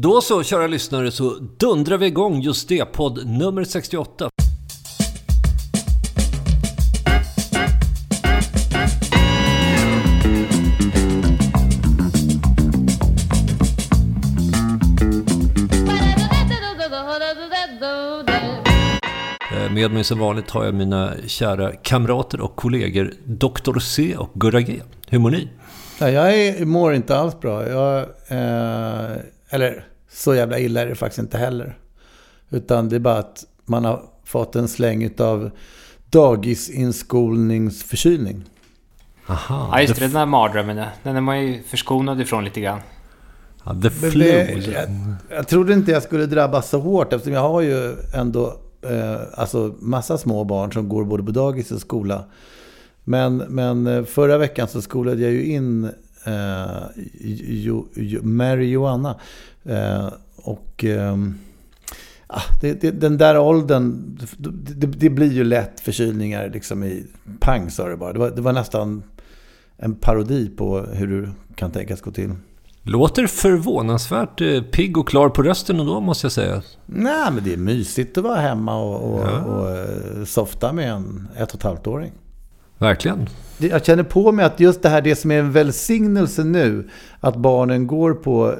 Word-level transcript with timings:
Då 0.00 0.20
så, 0.20 0.42
kära 0.42 0.66
lyssnare, 0.66 1.10
så 1.10 1.30
dundrar 1.56 1.98
vi 1.98 2.06
igång 2.06 2.40
just 2.40 2.68
det, 2.68 2.84
podd 2.84 3.26
nummer 3.26 3.64
68. 3.64 4.30
Eh, 19.52 19.72
med 19.72 19.90
mig 19.90 20.04
som 20.04 20.18
vanligt 20.18 20.50
har 20.50 20.64
jag 20.64 20.74
mina 20.74 21.12
kära 21.26 21.72
kamrater 21.72 22.40
och 22.40 22.56
kollegor 22.56 23.12
Dr. 23.24 23.78
C 23.78 24.16
och 24.16 24.30
Gurra 24.34 24.60
G. 24.60 24.80
Hur 25.08 25.18
mår 25.18 25.30
ni? 25.30 25.48
Jag 25.98 26.66
mår 26.66 26.94
inte 26.94 27.16
alls 27.16 27.40
bra. 27.40 27.68
Jag, 27.68 27.98
eh, 28.28 29.16
eller 29.50 29.84
så 30.10 30.34
jävla 30.34 30.58
illa 30.58 30.80
är 30.80 30.86
det 30.86 30.94
faktiskt 30.94 31.18
inte 31.18 31.38
heller. 31.38 31.78
Utan 32.50 32.88
det 32.88 32.96
är 32.96 33.00
bara 33.00 33.18
att 33.18 33.44
man 33.64 33.84
har 33.84 34.02
fått 34.24 34.56
en 34.56 34.68
släng 34.68 35.10
av 35.18 35.50
dagisinskolningsförkylning. 36.10 38.44
Aha, 39.26 39.68
Ja, 39.72 39.80
just 39.80 39.94
det. 39.94 40.00
Den 40.00 40.12
där 40.12 40.26
mardrömmen, 40.26 40.84
den 41.02 41.16
är 41.16 41.20
man 41.20 41.46
ju 41.46 41.62
förskonad 41.62 42.20
ifrån 42.20 42.44
lite 42.44 42.60
grann. 42.60 42.80
ja, 43.64 43.76
the 43.82 43.90
flu. 43.90 44.24
jag, 44.24 44.64
jag 45.30 45.48
trodde 45.48 45.72
inte 45.72 45.92
jag 45.92 46.02
skulle 46.02 46.26
drabbas 46.26 46.68
så 46.68 46.80
hårt 46.80 47.12
eftersom 47.12 47.32
jag 47.32 47.40
har 47.40 47.60
ju 47.60 47.96
ändå 48.14 48.56
eh, 48.82 49.16
alltså 49.34 49.74
massa 49.78 50.18
små 50.18 50.44
barn 50.44 50.72
som 50.72 50.88
går 50.88 51.04
både 51.04 51.22
på 51.22 51.30
dagis 51.30 51.70
och 51.70 51.80
skola. 51.80 52.24
Men, 53.04 53.36
men 53.36 53.86
eh, 53.86 54.04
förra 54.04 54.38
veckan 54.38 54.68
så 54.68 54.82
skolade 54.82 55.22
jag 55.22 55.32
ju 55.32 55.44
in 55.44 55.90
eh, 56.24 56.82
jo, 57.48 57.88
jo, 57.94 58.22
Mary 58.22 58.70
Joanna. 58.70 59.16
Eh, 59.64 60.08
och 60.36 60.84
eh, 60.84 61.16
det, 62.60 62.80
det, 62.80 62.90
den 62.90 63.18
där 63.18 63.38
åldern, 63.38 64.18
det, 64.38 64.86
det 64.86 65.10
blir 65.10 65.32
ju 65.32 65.44
lätt 65.44 65.80
förkylningar 65.80 66.50
liksom 66.54 66.84
i 66.84 67.06
pang 67.40 67.70
sa 67.70 67.88
det 67.88 67.96
bara. 67.96 68.12
Det 68.12 68.18
var, 68.18 68.30
det 68.30 68.40
var 68.42 68.52
nästan 68.52 69.02
en 69.76 69.94
parodi 69.94 70.48
på 70.56 70.80
hur 70.80 71.22
det 71.22 71.30
kan 71.54 71.70
tänkas 71.70 72.00
gå 72.00 72.10
till. 72.10 72.30
Låter 72.82 73.26
förvånansvärt 73.26 74.40
eh, 74.40 74.62
pigg 74.62 74.98
och 74.98 75.08
klar 75.08 75.28
på 75.28 75.42
rösten 75.42 75.80
ändå 75.80 76.00
måste 76.00 76.24
jag 76.24 76.32
säga. 76.32 76.62
Nej, 76.86 77.32
men 77.32 77.44
det 77.44 77.52
är 77.52 77.56
mysigt 77.56 78.18
att 78.18 78.24
vara 78.24 78.40
hemma 78.40 78.80
och, 78.82 79.12
och, 79.14 79.20
Ja. 79.20 79.40
och 79.40 79.70
eh, 79.70 80.24
softa 80.24 80.72
med 80.72 80.90
en 80.92 81.28
ett 81.36 81.48
och 81.48 81.54
ett 81.54 81.62
halvt 81.62 81.86
åring. 81.86 82.12
Verkligen. 82.78 83.28
Jag 83.58 83.84
känner 83.84 84.02
på 84.02 84.32
mig 84.32 84.44
att 84.44 84.60
just 84.60 84.82
det 84.82 84.88
här, 84.88 85.00
det 85.00 85.16
som 85.16 85.30
är 85.30 85.38
en 85.38 85.52
välsignelse 85.52 86.44
nu, 86.44 86.88
att 87.20 87.36
barnen 87.36 87.86
går 87.86 88.14
på 88.14 88.54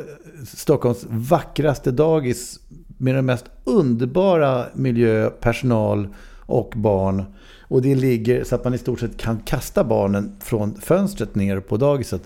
Stockholms 0.47 1.07
vackraste 1.09 1.91
dagis 1.91 2.61
med 2.99 3.15
den 3.15 3.27
mest 3.27 3.45
underbara 3.65 4.65
miljö, 4.75 5.31
personal 5.31 6.09
och 6.41 6.73
barn. 6.77 7.25
Och 7.61 7.83
det 7.83 7.95
ligger 7.95 8.45
så 8.45 8.55
att 8.55 8.65
man 8.65 8.75
i 8.75 8.79
stort 8.79 9.01
sett 9.01 9.17
kan 9.17 9.39
kasta 9.39 9.85
barnen 9.85 10.37
från 10.41 10.75
fönstret 10.81 11.35
ner 11.35 11.61
på 11.61 11.77
dagiset. 11.77 12.23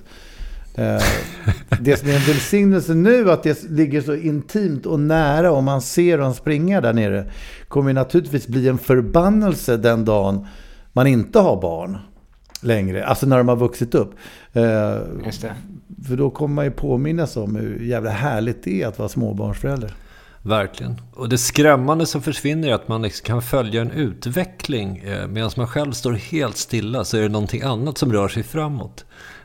Eh, 0.75 1.03
det 1.81 1.97
som 1.97 2.09
är 2.09 2.15
en 2.15 2.27
välsignelse 2.27 2.95
nu, 2.95 3.31
att 3.31 3.43
det 3.43 3.71
ligger 3.71 4.01
så 4.01 4.15
intimt 4.15 4.87
och 4.87 5.01
nära 5.01 5.53
och 5.53 5.63
man 5.63 5.83
ser 5.83 6.19
dem 6.19 6.35
springa 6.35 6.81
där 6.81 6.93
nere, 6.93 7.31
kommer 7.69 7.93
naturligtvis 7.93 8.49
bli 8.49 8.69
en 8.69 8.79
förbannelse 8.79 9.77
den 9.77 10.05
dagen 10.05 10.47
man 10.93 11.07
inte 11.07 11.39
har 11.39 11.61
barn 11.61 11.99
längre. 12.61 13.07
Alltså 13.07 13.27
när 13.27 13.39
de 13.39 13.49
har 13.49 13.57
vuxit 13.57 13.95
upp. 13.95 14.15
Eh, 14.53 14.97
Just 15.27 15.43
det. 15.43 15.55
För 16.09 16.17
då 16.17 16.31
kommer 16.31 16.55
man 16.55 16.65
ju 16.65 16.71
påminnas 16.71 17.37
om 17.37 17.57
hur 17.57 17.81
jävla 17.85 18.11
härligt 18.11 18.63
det 18.65 18.83
är 18.83 18.87
att 18.87 18.99
vara 18.99 19.09
småbarnsförälder. 19.09 19.95
Verkligen. 20.43 21.01
Och 21.15 21.29
det 21.29 21.39
skrämmande 21.39 22.07
som 22.07 22.23
försvinner 22.23 22.69
är 22.69 22.75
att 22.75 22.89
man 22.89 23.03
liksom 23.03 23.25
kan 23.27 23.43
följa 23.43 23.81
en 23.83 23.91
utveckling. 23.91 24.99
Eh, 24.99 25.27
Medan 25.27 25.51
man 25.57 25.67
själv 25.67 25.93
står 25.93 26.13
helt 26.13 26.57
stilla 26.57 27.05
så 27.05 27.17
är 27.17 27.23
det 27.23 27.29
någonting 27.29 27.63
annat 27.63 27.99
som 27.99 28.13
rör 28.13 28.29
sig 28.29 28.43
framåt. 28.43 29.05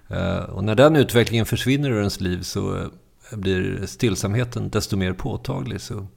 Eh, 0.10 0.38
Och 0.38 0.64
när 0.64 0.76
den 0.76 0.96
utvecklingen 0.96 1.46
försvinner 1.46 1.90
ur 1.92 1.98
ens 1.98 2.22
liv 2.22 2.42
så 2.42 2.78
blir 3.32 3.86
stillsamheten 3.86 4.70
desto 4.70 4.98
mer 4.98 5.14
påtaglig. 5.14 5.82
Så 5.82 6.08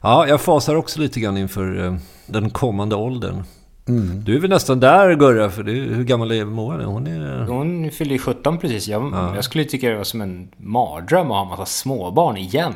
ja, 0.00 0.28
jag 0.28 0.40
fasar 0.40 0.74
också 0.74 1.00
lite 1.00 1.20
grann 1.20 1.36
inför 1.36 1.98
den 2.26 2.50
kommande 2.50 2.96
åldern. 2.96 3.42
Mm. 3.88 4.24
Du 4.24 4.36
är 4.36 4.40
väl 4.40 4.50
nästan 4.50 4.80
där 4.80 5.14
Gurra, 5.14 5.50
för 5.50 5.62
det 5.62 5.72
är, 5.72 5.74
hur 5.94 6.04
gammal 6.04 6.32
är 6.32 6.44
Moa 6.44 6.76
nu? 6.76 6.84
Hon 6.84 7.06
är... 7.06 7.44
Hon 7.46 7.90
fyllde 7.90 8.14
ju 8.14 8.18
17 8.20 8.58
precis. 8.58 8.88
Jag, 8.88 9.10
Ja. 9.12 9.34
jag 9.34 9.44
skulle 9.44 9.64
tycka 9.64 9.88
det 9.90 9.96
var 9.96 10.04
som 10.04 10.20
en 10.20 10.48
mardröm 10.56 11.26
att 11.30 11.36
ha 11.36 11.42
en 11.42 11.48
massa 11.48 11.66
småbarn 11.66 12.36
igen. 12.36 12.74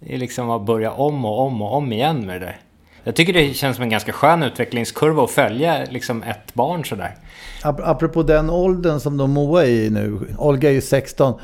Det 0.00 0.14
är 0.14 0.18
liksom 0.18 0.50
att 0.50 0.66
börja 0.66 0.90
om 0.92 1.24
och 1.24 1.40
om 1.40 1.62
och 1.62 1.74
om 1.76 1.92
igen 1.92 2.26
med 2.26 2.40
det 2.40 2.46
där. 2.46 2.60
Jag 3.04 3.16
tycker 3.16 3.32
det 3.32 3.54
känns 3.54 3.76
som 3.76 3.82
en 3.82 3.88
ganska 3.90 4.12
skön 4.12 4.42
utvecklingskurva 4.42 5.24
att 5.24 5.30
följa 5.30 5.84
liksom 5.90 6.22
ett 6.22 6.54
barn 6.54 6.84
sådär. 6.84 7.16
Ap- 7.62 7.80
Apropå 7.84 8.22
den 8.22 8.50
åldern 8.50 9.00
som 9.00 9.16
de 9.16 9.30
Moa 9.30 9.62
är 9.64 9.68
i 9.70 9.90
nu. 9.90 10.18
Olga 10.38 10.68
är 10.68 10.72
ju 10.74 10.80
16. 10.80 11.34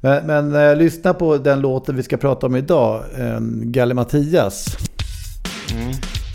Men, 0.00 0.26
men 0.26 0.54
eh, 0.70 0.76
lyssna 0.76 1.14
på 1.14 1.36
den 1.36 1.60
låten 1.60 1.96
vi 1.96 2.02
ska 2.02 2.16
prata 2.16 2.46
om 2.46 2.56
idag. 2.56 3.02
Eh, 3.18 3.38
Galle 3.62 3.94
Mattias. 3.94 4.76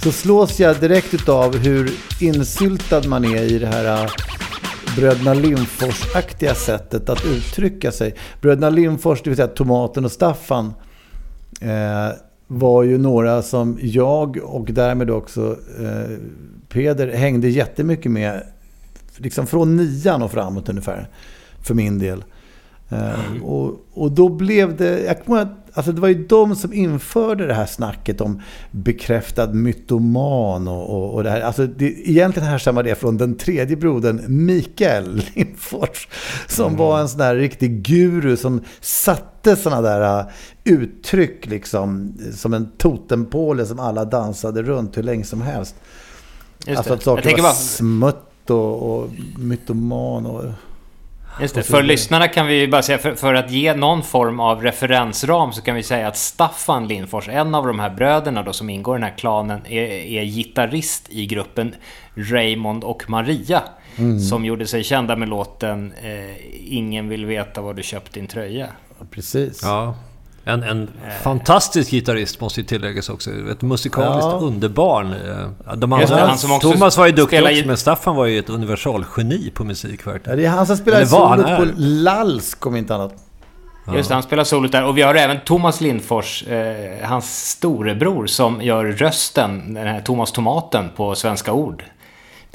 Så 0.04 0.12
slås 0.12 0.60
jag 0.60 0.80
direkt 0.80 1.30
av 1.30 1.58
hur 1.58 1.92
insyltad 2.22 3.02
man 3.08 3.26
är 3.26 3.42
i 3.42 3.60
det 3.60 3.68
här 3.68 4.04
eh, 4.04 4.10
Bröderna 4.96 5.34
Lindfors-aktiga 5.34 6.54
sättet 6.54 7.10
att 7.10 7.26
uttrycka 7.26 7.92
sig. 7.92 8.16
Bröderna 8.42 8.70
Lindfors, 8.70 9.22
det 9.24 9.30
vill 9.30 9.38
säga 9.38 9.48
Tomaten 9.48 10.06
och 10.06 10.12
Staffan, 10.12 10.74
eh, 11.62 12.18
var 12.48 12.84
ju 12.84 12.98
några 12.98 13.42
som 13.42 13.80
jag 13.82 14.38
och 14.44 14.66
därmed 14.66 15.10
också 15.10 15.58
eh, 15.80 16.18
Peder 16.70 17.08
hängde 17.08 17.50
jättemycket 17.50 18.12
med. 18.12 18.44
Liksom 19.18 19.48
från 19.48 19.76
nian 19.76 20.22
och 20.22 20.32
framåt 20.32 20.70
ungefär. 20.70 21.10
För 21.64 21.74
min 21.74 22.00
del. 22.00 22.24
Eh, 22.90 23.44
och, 23.44 23.86
och 23.94 24.12
då 24.12 24.30
blev 24.30 24.78
det... 24.78 25.04
Jag 25.04 25.26
kommer 25.26 25.48
alltså 25.78 25.92
det 25.92 26.02
var 26.02 26.08
ju 26.08 26.28
de 26.28 26.56
som 26.56 26.74
införde 26.74 27.48
det 27.48 27.54
här 27.54 27.66
snacket 27.66 28.22
om 28.22 28.42
bekräftad 28.72 29.48
mytoman 29.48 30.68
och, 30.68 30.90
och, 30.90 31.14
och 31.14 31.24
det 31.24 31.30
här. 31.30 31.42
Alltså 31.42 31.68
det, 31.68 32.10
egentligen 32.10 32.50
härstammar 32.50 32.84
det 32.84 32.96
från 32.96 33.18
den 33.18 33.38
tredje 33.38 33.76
brodern 33.76 34.46
Mikael 34.46 35.22
Lindfors. 35.36 36.08
Som 36.48 36.76
var 36.76 37.00
en 37.00 37.10
sån 37.10 37.20
där 37.20 37.36
riktig 37.36 37.82
guru 37.82 38.38
som 38.38 38.62
satte 38.82 39.56
såna 39.56 39.82
där 39.82 40.20
uh, 40.20 40.26
uttryck 40.64 41.46
liksom. 41.46 42.14
Som 42.34 42.54
en 42.54 42.72
totempåle 42.78 43.66
som 43.66 43.80
alla 43.80 44.06
dansade 44.06 44.64
runt 44.64 44.98
hur 44.98 45.04
länge 45.04 45.24
som 45.24 45.42
helst. 45.42 45.76
Just 46.66 46.78
alltså 46.78 46.94
det. 46.94 46.98
att 46.98 47.04
saker 47.04 47.32
var 47.32 47.42
bara- 47.42 47.54
smutt 47.54 48.50
och, 48.50 49.00
och 49.00 49.10
mytoman 49.38 50.26
och... 50.26 50.44
Just 51.42 51.56
det. 51.56 51.64
För 51.64 51.84
lyssnarna 51.84 52.28
kan 52.28 52.48
vi 52.48 52.68
bara 52.68 52.82
säga, 52.82 52.98
för, 52.98 53.16
för 53.16 53.34
att 53.34 53.52
ge 53.52 53.74
någon 53.74 54.04
form 54.04 54.40
av 54.40 54.64
referensram 54.64 55.54
så 55.54 55.62
kan 55.62 55.76
vi 55.76 55.84
säga 55.84 56.08
att 56.08 56.18
Staffan 56.18 56.88
Lindfors, 56.88 57.30
en 57.30 57.56
av 57.56 57.68
de 57.68 57.80
här 57.80 57.90
bröderna 57.90 58.44
då 58.44 58.54
som 58.54 58.70
ingår 58.70 58.96
i 58.96 59.00
den 59.00 59.10
här 59.10 59.18
klanen, 59.18 59.62
är, 59.66 59.82
är 59.82 60.24
gitarrist 60.24 61.10
i 61.10 61.26
gruppen 61.26 61.76
Raymond 62.16 62.84
och 62.84 63.10
Maria. 63.10 63.64
Som 64.30 64.46
gjorde 64.46 64.68
sig 64.68 64.84
kända 64.84 65.16
med 65.16 65.30
låten 65.30 65.94
eh, 66.04 66.76
Ingen 66.78 67.10
vill 67.10 67.26
veta 67.26 67.62
var 67.62 67.74
du 67.74 67.84
köpt 67.84 68.14
din 68.14 68.28
tröja. 68.28 68.68
Precis. 69.12 69.60
Ja. 69.64 69.96
En, 70.48 70.64
en 70.64 70.90
fantastisk 71.24 71.92
gitarrist 71.92 72.42
måste 72.42 72.62
ju 72.62 72.68
tilläggas 72.68 73.10
också. 73.10 73.30
Ett 73.52 73.62
musikaliskt 73.62 74.24
Ja. 74.32 74.40
underbarn. 74.42 75.14
Eh, 75.68 75.74
De 75.76 75.94
andra, 75.94 76.16
han 76.28 76.38
som 76.38 76.52
också 76.52 76.72
Thomas 76.72 76.98
var 76.98 77.06
ju 77.06 77.12
duktig 77.12 77.44
också, 77.44 77.68
men 77.68 77.78
Staffan 77.78 78.16
var 78.16 78.26
ju 78.26 78.40
ett 78.40 78.50
universalgeni 78.50 79.52
på 79.54 79.64
musik 79.64 80.02
Ja, 80.06 80.36
det 80.36 80.46
är 80.46 80.50
han 80.50 80.68
som 80.68 80.78
spelar 80.78 81.06
solot 81.06 81.46
på. 81.58 81.66
Lalsk 81.78 82.66
om 82.66 82.76
inte 82.76 82.96
annat. 82.96 83.14
Just 83.96 84.10
det, 84.10 84.14
han 84.16 84.24
spelar 84.24 84.44
solot 84.44 84.72
där. 84.72 84.84
Och 84.84 84.98
vi 84.98 85.02
har 85.02 85.16
även 85.16 85.38
Thomas 85.46 85.82
Lindfors, 85.82 86.44
eh, 86.48 87.08
hans 87.08 87.50
storebror, 87.50 88.28
som 88.28 88.62
gör 88.62 88.86
rösten, 88.86 89.74
den 89.74 89.88
här 89.88 90.02
Thomas 90.02 90.32
Tomaten 90.32 90.90
på 90.96 91.16
Svenska 91.16 91.54
Ord. 91.54 91.84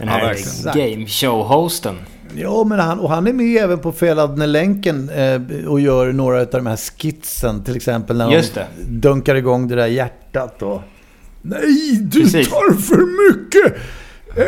Den 0.02 0.08
Ja, 0.10 0.14
här 0.16 0.34
verkligen. 0.74 0.90
game 0.96 1.06
show-hosten. 1.06 1.94
Ja, 2.36 2.64
men 2.64 2.78
han, 2.80 3.00
och 3.00 3.10
han 3.10 3.26
är 3.26 3.32
med 3.32 3.56
även 3.64 3.78
på 3.78 3.92
Feladne 3.92 4.46
länken 4.46 5.08
eh, 5.10 5.68
och 5.68 5.80
gör 5.80 6.12
några 6.12 6.40
av 6.40 6.46
de 6.52 6.66
här 6.66 6.76
skitsen. 7.00 7.64
Till 7.64 7.76
exempel 7.76 8.16
när 8.16 8.30
Just 8.32 8.54
de 8.54 8.62
dunkar 9.00 9.34
igång 9.34 9.68
det 9.68 9.74
där 9.76 9.86
hjärtat 9.86 10.62
och... 10.62 10.82
Nej, 11.42 11.96
du 12.00 12.20
Precis. 12.22 12.48
tar 12.50 12.74
för 12.80 13.30
mycket 13.32 13.78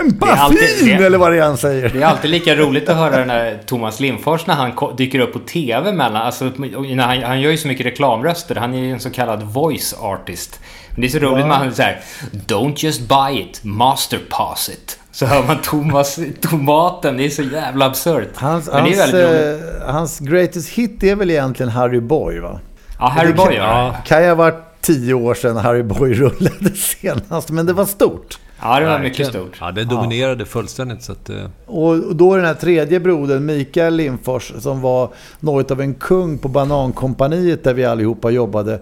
empafin! 0.00 0.36
alltid- 0.38 0.98
det- 0.98 1.04
Eller 1.04 1.18
vad 1.18 1.32
det 1.32 1.38
är 1.38 1.42
han 1.42 1.56
säger. 1.56 1.88
Det 1.88 2.02
är 2.02 2.06
alltid 2.06 2.30
lika 2.30 2.56
roligt 2.56 2.88
att 2.88 2.96
höra 2.96 3.16
den 3.18 3.30
här 3.30 3.60
Thomas 3.66 4.00
Lindfors 4.00 4.46
när 4.46 4.54
han 4.54 4.96
dyker 4.96 5.18
upp 5.20 5.32
på 5.32 5.38
TV 5.38 5.92
mellan, 5.92 6.22
alltså, 6.22 6.44
när 6.44 6.98
han, 7.06 7.22
han 7.22 7.40
gör 7.40 7.50
ju 7.50 7.56
så 7.56 7.68
mycket 7.68 7.86
reklamröster, 7.86 8.54
han 8.54 8.74
är 8.74 8.78
ju 8.78 8.90
en 8.92 9.00
så 9.00 9.10
kallad 9.10 9.42
voice 9.42 9.94
artist. 10.00 10.60
Men 10.90 11.00
det 11.00 11.06
är 11.06 11.08
så 11.08 11.18
roligt 11.18 11.46
med 11.46 11.56
han 11.56 11.74
så 11.74 11.82
här, 11.82 12.00
Don't 12.46 12.74
just 12.76 13.00
buy 13.08 13.40
it, 13.40 13.60
master 13.64 14.18
pass 14.30 14.68
it. 14.68 14.98
Så 15.14 15.26
hör 15.26 15.46
man 15.46 15.56
Thomas, 15.62 16.19
tomaten, 16.40 17.16
det 17.16 17.25
är 17.25 17.31
så 17.31 17.43
jävla 17.43 17.84
absurt. 17.87 18.28
Hans, 18.34 18.69
Men 18.72 18.84
det 18.84 18.90
är 18.94 19.00
hans, 19.00 19.14
väldigt 19.14 19.82
eh, 19.82 19.93
hans 19.94 20.19
greatest 20.19 20.69
hit 20.69 21.02
är 21.05 21.16
väl 21.16 21.31
egentligen 21.31 21.72
Harry 21.72 22.00
Boy, 22.00 22.40
va? 22.40 22.61
Ja, 22.99 23.08
Harry 23.08 23.26
det 23.31 23.37
kan- 23.37 23.46
Boy 23.46 23.56
det. 23.56 23.94
Kan 24.06 24.25
ha 24.25 24.34
varit 24.34 24.55
tio 24.81 25.14
år 25.14 25.34
sedan 25.34 25.56
Harry 25.56 25.82
Boy 25.82 26.14
rullade 26.14 26.70
senast, 26.75 27.50
men 27.50 27.66
det 27.66 27.72
var 27.72 27.84
stort. 27.84 28.38
Ja, 28.62 28.81
det 28.81 28.87
var 28.87 28.99
mycket 28.99 29.26
stort. 29.26 29.56
Ja, 29.61 29.70
det 29.72 29.84
dominerade 29.84 30.44
fullständigt. 30.44 31.02
Så 31.02 31.12
att, 31.12 31.31
eh, 31.31 31.37
Och 31.66 32.16
då 32.16 32.37
den 32.37 32.44
här 32.44 32.55
tredje 32.55 33.00
brodern, 33.00 33.46
Mikael 33.46 33.94
Lindfors, 33.96 34.52
som 34.58 34.81
var 34.81 35.08
något 35.40 35.70
av 35.70 35.81
en 35.81 35.94
kung 35.94 36.38
på 36.38 36.49
Banankompaniet 36.49 37.64
där 37.64 37.75
vi 37.75 37.84
allihopa 37.84 38.31
jobbade. 38.31 38.81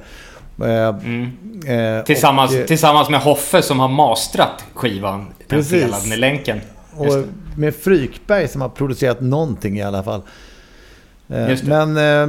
Eh, 0.61 0.69
eh, 0.69 0.89
Mm. 0.89 2.05
Tillsammans, 2.05 2.53
och, 2.53 2.59
eh, 2.59 2.67
tillsammans 2.67 3.11
med 3.11 3.21
Hoffe 3.21 3.63
som 3.63 3.81
har 3.81 3.89
mastrat 3.89 4.65
skivan. 4.75 5.27
Den 5.39 5.49
Precis. 5.49 5.83
felade 5.83 6.09
med 6.09 6.19
länken. 6.19 6.61
Och 6.97 7.25
med 7.57 7.75
Frykberg 7.75 8.49
som 8.49 8.61
har 8.61 8.69
producerat 8.69 9.21
någonting 9.21 9.79
i 9.79 9.83
alla 9.83 10.03
fall. 10.03 10.23
Eh. 11.29 11.59
Men 11.65 11.97
eh, 11.97 12.27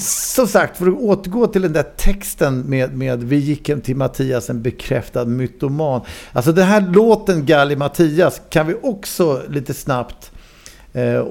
som 0.00 0.46
sagt, 0.46 0.76
för 0.76 0.86
att 0.86 0.94
återgå 0.94 1.46
till 1.46 1.62
den 1.62 1.72
där 1.72 1.86
texten 1.96 2.60
med, 2.60 2.96
med 2.96 3.22
Vi 3.22 3.36
gick 3.36 3.68
hem 3.68 3.80
till 3.80 3.96
Mattias, 3.96 4.50
en 4.50 4.62
bekräftad 4.62 5.24
mytoman. 5.24 6.00
Alltså 6.32 6.52
den 6.52 6.66
här 6.66 6.80
låten 6.80 7.46
Galli 7.46 7.76
Mattias 7.76 8.40
kan 8.50 8.66
vi 8.66 8.74
också 8.82 9.42
lite 9.48 9.74
snabbt 9.74 10.32
eh, 10.96 11.24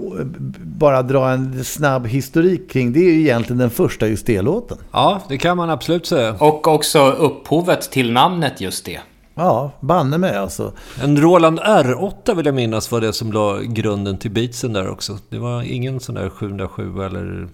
bara 0.64 1.02
dra 1.02 1.30
en 1.32 1.64
snabb 1.66 2.08
historik 2.08 2.72
kring. 2.72 2.94
Det 2.94 3.00
är 3.00 3.04
ju 3.14 3.20
egentligen 3.22 3.58
den 3.58 3.70
första 3.70 4.08
just 4.08 4.26
det-låten. 4.26 4.78
ja, 4.92 5.22
det 5.30 5.38
kan 5.38 5.58
man 5.58 5.70
absolut 5.70 6.06
säga. 6.06 6.36
Och 6.40 6.68
också 6.68 7.12
upphovet 7.12 7.82
till 7.92 8.12
namnet 8.12 8.62
just 8.62 8.86
det. 8.86 9.00
Ja, 9.38 9.72
banne 9.80 10.18
mig 10.18 10.36
alltså. 10.38 10.74
En 11.04 11.18
Roland 11.22 11.60
R8 11.60 12.36
vill 12.36 12.46
jag 12.46 12.56
minnas 12.56 12.92
var 12.92 13.02
det 13.02 13.14
som 13.14 13.32
la 13.32 13.60
grunden 13.62 14.18
till 14.18 14.32
beatsen 14.32 14.74
där 14.74 14.90
också. 14.90 15.18
Det 15.30 15.38
var 15.38 15.62
ingen 15.64 16.00
sån 16.00 16.16
där 16.16 16.30
707 16.30 17.04
eller 17.04 17.48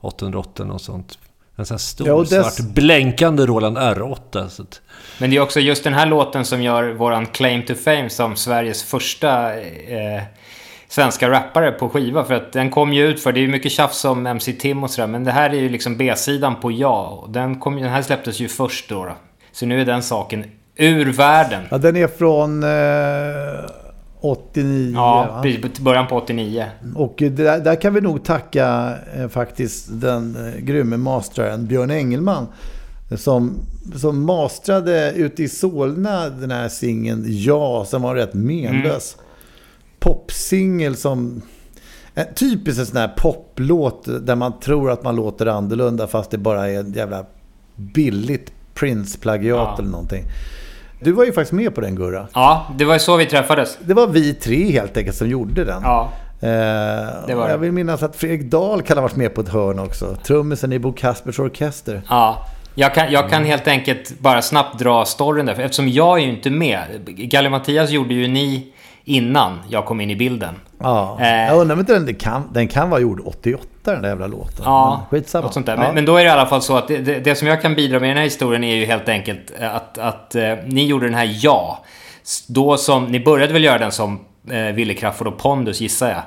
808 0.00 0.62
och 0.64 0.80
sånt. 0.80 1.18
En 1.56 1.66
sån 1.66 1.74
här 1.74 1.78
stor 1.78 2.06
Ja, 2.08 2.16
dess- 2.18 2.28
svart 2.56 2.74
blänkande 2.74 3.46
Roland 3.46 3.78
R8. 3.78 4.48
Så 4.48 4.62
att, 4.62 4.80
Men 5.18 5.30
det 5.30 5.36
är 5.36 5.40
också 5.40 5.60
just 5.60 5.84
den 5.84 5.94
här 5.94 6.06
låten 6.06 6.44
som 6.44 6.62
gör 6.62 6.92
våran 6.92 7.26
claim 7.26 7.62
to 7.62 7.74
fame 7.74 8.10
som 8.10 8.36
Sveriges 8.36 8.82
första 8.82 9.54
eh, 9.60 10.22
svenska 10.88 11.30
rappare 11.30 11.72
på 11.72 11.88
skiva. 11.88 12.24
För 12.24 12.34
att 12.34 12.52
den 12.52 12.70
kom 12.70 12.92
ju 12.92 13.06
ut 13.06 13.20
för, 13.22 13.32
det 13.32 13.40
är 13.40 13.42
ju 13.42 13.48
mycket 13.48 13.72
tjafs 13.72 14.04
om 14.04 14.26
MC 14.26 14.52
Tim 14.52 14.84
och 14.84 14.90
sådär. 14.90 15.08
Men 15.08 15.24
det 15.24 15.32
här 15.32 15.50
är 15.50 15.54
ju 15.54 15.68
liksom 15.68 15.96
B-sidan 15.96 16.54
på 16.60 16.72
Ja. 16.72 17.06
Och 17.22 17.30
Den, 17.30 17.60
kom, 17.60 17.76
den 17.76 17.90
här 17.90 18.02
släpptes 18.02 18.40
ju 18.40 18.48
först 18.48 18.88
då, 18.88 19.04
då. 19.04 19.12
Så 19.52 19.66
nu 19.66 19.80
är 19.80 19.84
den 19.84 20.02
saken 20.02 20.44
ur 20.76 21.12
världen. 21.12 21.62
Ja, 21.70 21.78
den 21.78 21.96
är 21.96 22.06
från 22.06 22.62
eh, 22.62 23.70
89. 24.20 24.92
Ja, 24.94 25.40
precis. 25.42 25.78
Början 25.78 26.06
på 26.06 26.16
89. 26.16 26.64
Och 26.94 27.14
det 27.18 27.28
där, 27.28 27.58
där 27.58 27.74
kan 27.80 27.94
vi 27.94 28.00
nog 28.00 28.24
tacka 28.24 28.94
eh, 29.16 29.28
faktiskt 29.28 29.86
den 30.00 30.36
eh, 30.54 30.60
grymme 30.60 30.96
mastraren 30.96 31.66
Björn 31.66 31.90
Engelman. 31.90 32.46
eh, 33.10 33.16
Som, 33.16 33.58
som 33.96 34.24
mastrade 34.26 35.12
ute 35.16 35.42
i 35.42 35.48
Solna 35.48 36.28
den 36.28 36.50
här 36.50 36.68
singeln 36.68 37.24
Ja, 37.28 37.84
som 37.88 38.02
var 38.02 38.14
rätt 38.14 38.34
menlös. 38.34 39.16
Popsingel 40.10 40.96
som... 40.96 41.42
En 42.14 42.34
typiskt 42.34 42.80
en 42.80 42.86
sån 42.86 42.96
här 42.96 43.08
poplåt 43.08 44.04
där 44.26 44.36
man 44.36 44.60
tror 44.60 44.90
att 44.90 45.02
man 45.04 45.16
låter 45.16 45.46
annorlunda 45.46 46.06
fast 46.06 46.30
det 46.30 46.38
bara 46.38 46.68
är 46.68 46.78
en 46.80 46.92
jävla 46.92 47.24
billigt 47.76 48.52
Prince-plagiat 48.74 49.56
Ja. 49.58 49.76
eller 49.78 49.88
någonting. 49.90 50.24
Du 51.00 51.12
var 51.12 51.24
ju 51.24 51.32
faktiskt 51.32 51.52
med 51.52 51.74
på 51.74 51.80
den 51.80 51.94
Gurra. 51.96 52.26
Ja, 52.34 52.66
det 52.78 52.84
var 52.84 52.94
ju 52.94 53.00
så 53.00 53.16
vi 53.16 53.26
träffades. 53.26 53.78
Det 53.80 53.94
var 53.94 54.06
vi 54.06 54.34
tre 54.34 54.70
helt 54.72 54.96
enkelt 54.96 55.16
som 55.16 55.28
gjorde 55.28 55.64
den. 55.64 55.82
Ja. 55.82 56.12
Eh, 56.40 56.48
Det 57.26 57.34
var 57.34 57.44
det. 57.46 57.50
jag 57.50 57.58
vill 57.58 57.72
minnas 57.72 58.02
att 58.02 58.16
Fredrik 58.16 58.42
Dahl 58.50 58.82
kan 58.82 58.96
ha 58.96 59.02
varit 59.02 59.16
med 59.16 59.34
på 59.34 59.40
ett 59.40 59.48
hörn 59.48 59.78
också. 59.78 60.16
Trummisen 60.24 60.72
i 60.72 60.78
Bo 60.78 60.92
Kaspers 60.92 61.38
Orkester. 61.38 62.02
Ja. 62.08 62.46
Jag 62.74 62.94
kan, 62.94 63.12
jag 63.12 63.30
kan 63.30 63.44
helt 63.44 63.68
enkelt 63.68 64.18
bara 64.20 64.42
snabbt 64.42 64.78
dra 64.78 65.04
storyn 65.04 65.46
där. 65.46 65.60
Eftersom 65.60 65.88
jag 65.88 66.18
är 66.18 66.22
ju 66.24 66.30
inte 66.30 66.50
med. 66.50 66.86
Galle 67.06 67.50
Mattias 67.50 67.90
gjorde 67.90 68.14
ju 68.14 68.28
ni 68.28 68.72
innan 69.06 69.60
jag 69.68 69.84
kom 69.86 70.00
in 70.00 70.10
i 70.10 70.16
bilden. 70.16 70.54
Ja. 70.78 71.18
Eh. 71.20 71.28
Jag 71.46 71.58
undrar 71.58 71.74
om 71.74 71.80
inte 71.80 71.98
den, 71.98 72.14
kan, 72.14 72.48
den 72.52 72.68
kan 72.68 72.90
vara 72.90 73.00
gjord 73.00 73.20
88 73.24 73.66
den 73.84 74.02
där 74.02 74.08
jävla 74.08 74.26
låten. 74.26 74.62
Ja, 74.64 75.06
Men 75.10 75.20
skitsamma. 75.20 75.44
något 75.44 75.54
sånt 75.54 75.66
där. 75.66 75.74
Ja. 75.76 75.80
Men, 75.82 75.94
men 75.94 76.04
då 76.04 76.16
är 76.16 76.24
det 76.24 76.28
i 76.28 76.32
alla 76.32 76.46
fall 76.46 76.62
så 76.62 76.76
att 76.76 76.88
det, 76.88 76.96
det, 76.98 77.18
det 77.20 77.34
som 77.34 77.48
jag 77.48 77.62
kan 77.62 77.74
bidra 77.74 78.00
med 78.00 78.06
i 78.06 78.10
den 78.10 78.16
här 78.16 78.24
historien 78.24 78.64
är 78.64 78.76
ju 78.76 78.84
helt 78.84 79.08
enkelt 79.08 79.52
att, 79.60 79.98
att 79.98 80.34
eh, 80.34 80.54
ni 80.66 80.86
gjorde 80.86 81.06
den 81.06 81.14
här 81.14 81.38
Ja. 81.42 81.84
Då 82.48 82.76
som, 82.76 83.04
ni 83.04 83.20
började 83.20 83.52
väl 83.52 83.64
göra 83.64 83.78
den 83.78 83.92
som 83.92 84.20
eh, 84.50 84.58
Wille 84.74 84.94
Crafoord 84.94 85.26
och 85.28 85.38
Pondus 85.38 85.80
gissar 85.80 86.08
jag. 86.08 86.22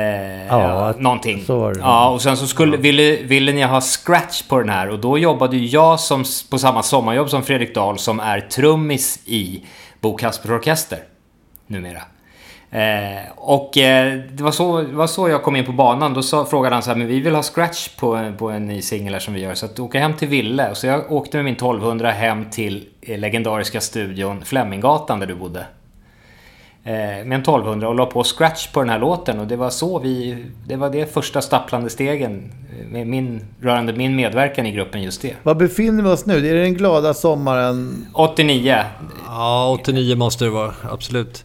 Eh, 0.00 0.46
Ja, 0.48 0.60
ja, 0.60 0.94
någonting. 0.98 1.44
så 1.46 1.58
var 1.58 1.74
det. 1.74 1.80
Ja, 1.80 2.08
och 2.08 2.22
sen 2.22 2.36
så 2.36 2.46
skulle, 2.46 2.76
ville, 2.76 3.16
ville 3.16 3.52
ni 3.52 3.62
ha 3.62 3.80
scratch 3.80 4.42
på 4.42 4.58
den 4.58 4.68
här 4.68 4.90
och 4.90 4.98
då 4.98 5.18
jobbade 5.18 5.56
jag 5.56 6.00
som, 6.00 6.24
på 6.50 6.58
samma 6.58 6.82
sommarjobb 6.82 7.30
som 7.30 7.42
Fredrik 7.42 7.74
Dahl 7.74 7.98
som 7.98 8.20
är 8.20 8.40
trummis 8.40 9.18
i 9.26 9.64
Bo 10.00 10.16
Kaspers 10.16 10.50
Orkester 10.50 10.98
numera. 11.74 12.02
Eh, 12.70 13.22
och 13.36 13.78
eh, 13.78 14.20
det, 14.32 14.42
var 14.42 14.50
så, 14.50 14.80
det 14.82 14.92
var 14.94 15.06
så 15.06 15.28
jag 15.28 15.42
kom 15.42 15.56
in 15.56 15.64
på 15.64 15.72
banan. 15.72 16.14
Då 16.14 16.22
sa, 16.22 16.44
frågade 16.44 16.74
han 16.74 16.82
så 16.82 16.90
här, 16.90 16.96
men 16.96 17.06
vi 17.06 17.20
vill 17.20 17.34
ha 17.34 17.42
scratch 17.42 17.88
på, 17.88 18.14
en- 18.14 18.36
på 18.36 18.50
en 18.50 18.66
ny 18.66 18.82
singel 18.82 19.20
som 19.20 19.34
vi 19.34 19.40
gör. 19.40 19.54
Så 19.54 19.66
att 19.66 19.78
åka 19.80 19.98
hem 19.98 20.12
till 20.14 20.28
Ville. 20.28 20.74
Så 20.74 20.86
jag 20.86 21.12
åkte 21.12 21.36
med 21.36 21.44
min 21.44 21.54
1200 21.54 22.10
hem 22.10 22.50
till 22.50 22.84
eh, 23.02 23.18
legendariska 23.18 23.80
studion 23.80 24.44
Fleminggatan 24.44 25.20
där 25.20 25.26
du 25.26 25.34
bodde. 25.34 25.66
Eh, 26.86 26.92
med 26.94 27.32
en 27.32 27.40
1200 27.40 27.88
och 27.88 27.94
la 27.94 28.06
på 28.06 28.24
scratch 28.24 28.66
på 28.66 28.80
den 28.80 28.88
här 28.90 28.98
låten. 28.98 29.40
Och 29.40 29.46
det 29.46 29.56
var 29.56 29.70
så 29.70 29.98
vi... 29.98 30.44
Det 30.66 30.76
var 30.76 30.90
det 30.90 31.12
första 31.14 31.40
stapplande 31.42 31.90
stegen 31.90 32.52
eh, 32.80 32.86
med 32.86 33.06
min, 33.06 33.44
rörande 33.62 33.92
min 33.92 34.16
medverkan 34.16 34.66
i 34.66 34.72
gruppen 34.72 35.02
just 35.02 35.22
det. 35.22 35.34
Var 35.42 35.54
befinner 35.54 36.02
vi 36.02 36.08
oss 36.08 36.26
nu? 36.26 36.36
Är 36.50 36.54
det 36.54 36.62
den 36.62 36.74
glada 36.74 37.14
sommaren? 37.14 38.06
89. 38.14 38.76
ja, 39.26 39.76
89 39.80 40.16
måste 40.16 40.44
det 40.44 40.50
vara. 40.50 40.72
Absolut. 40.92 41.44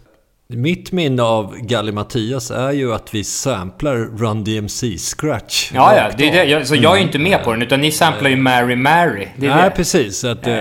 Mitt 0.54 0.92
minne 0.92 1.24
av 1.24 1.58
Galli 1.58 1.92
Mattias 1.92 2.52
är 2.52 2.72
ju 2.72 2.94
att 2.94 3.14
vi 3.16 3.24
samplar 3.24 3.96
Run 3.96 4.44
DMC 4.44 4.98
Scratch. 4.98 5.72
Ja, 5.74 5.96
ja. 5.96 6.10
Det 6.18 6.30
är 6.30 6.32
det. 6.32 6.44
Jag, 6.44 6.68
så 6.68 6.76
jag 6.76 6.94
är 6.94 6.98
ju 6.98 7.04
inte 7.04 7.20
med 7.20 7.44
på 7.44 7.52
den, 7.52 7.62
utan 7.62 7.82
ni 7.82 7.92
samplar 7.92 8.30
ju 8.30 8.36
Mary 8.36 8.76
Mary. 8.76 9.28
Det 9.36 9.48
är 9.48 9.56
Nej, 9.56 9.64
det. 9.64 9.76
precis. 9.76 10.24
Att, 10.24 10.48
eh, 10.48 10.58